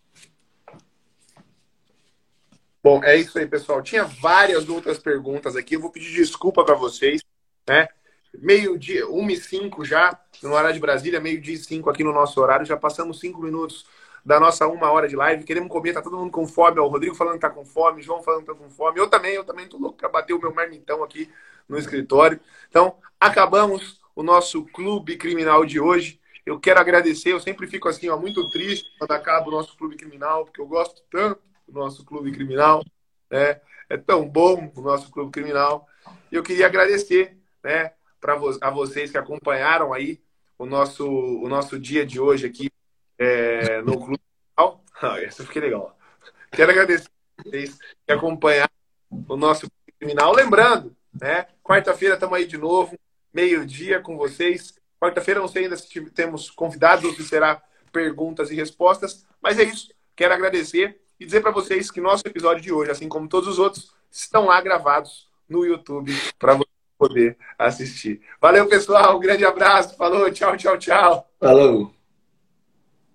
[2.82, 3.82] Bom, é isso aí, pessoal.
[3.82, 5.76] Tinha várias outras perguntas aqui.
[5.76, 7.22] Eu vou pedir desculpa para vocês,
[7.68, 7.88] né?
[8.32, 12.40] Meio-dia, 1 e 5 já, no horário de Brasília, meio-dia e 5 aqui no nosso
[12.40, 12.64] horário.
[12.64, 13.84] Já passamos 5 minutos
[14.24, 15.44] da nossa uma hora de live.
[15.44, 16.80] Queremos comer, tá todo mundo com fome.
[16.80, 18.98] O Rodrigo falando que tá com fome, João falando que tá com fome.
[18.98, 21.28] Eu também, eu também tô louco para bater o meu marmitão aqui
[21.68, 22.40] no escritório.
[22.68, 26.18] Então, acabamos o nosso clube criminal de hoje.
[26.46, 29.96] Eu quero agradecer, eu sempre fico assim, ó, muito triste quando acaba o nosso clube
[29.96, 32.84] criminal, porque eu gosto tanto o nosso clube criminal,
[33.30, 33.60] né?
[33.88, 35.88] É tão bom o nosso clube criminal.
[36.30, 40.20] E eu queria agradecer, né, para vo a vocês que acompanharam aí
[40.58, 42.70] o nosso o nosso dia de hoje aqui
[43.18, 44.84] é, no clube criminal.
[45.02, 45.98] Ah, essa fiquei legal.
[46.52, 47.08] Quero agradecer
[47.38, 48.70] a vocês que acompanharam
[49.10, 49.66] o nosso
[49.98, 51.46] criminal, lembrando né?
[51.62, 52.98] Quarta-feira estamos aí de novo,
[53.32, 54.74] meio-dia com vocês.
[55.00, 57.62] Quarta-feira não sei ainda se temos convidados, se será
[57.92, 59.92] perguntas e respostas, mas é isso.
[60.14, 63.58] Quero agradecer e dizer para vocês que nosso episódio de hoje, assim como todos os
[63.58, 68.22] outros, estão lá gravados no YouTube para você poder assistir.
[68.40, 69.16] Valeu, pessoal.
[69.16, 69.96] Um grande abraço.
[69.96, 71.30] Falou, tchau, tchau, tchau.
[71.38, 71.94] Falou.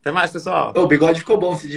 [0.01, 0.71] Até mais, pessoal.
[0.75, 1.67] O bigode ficou bom, se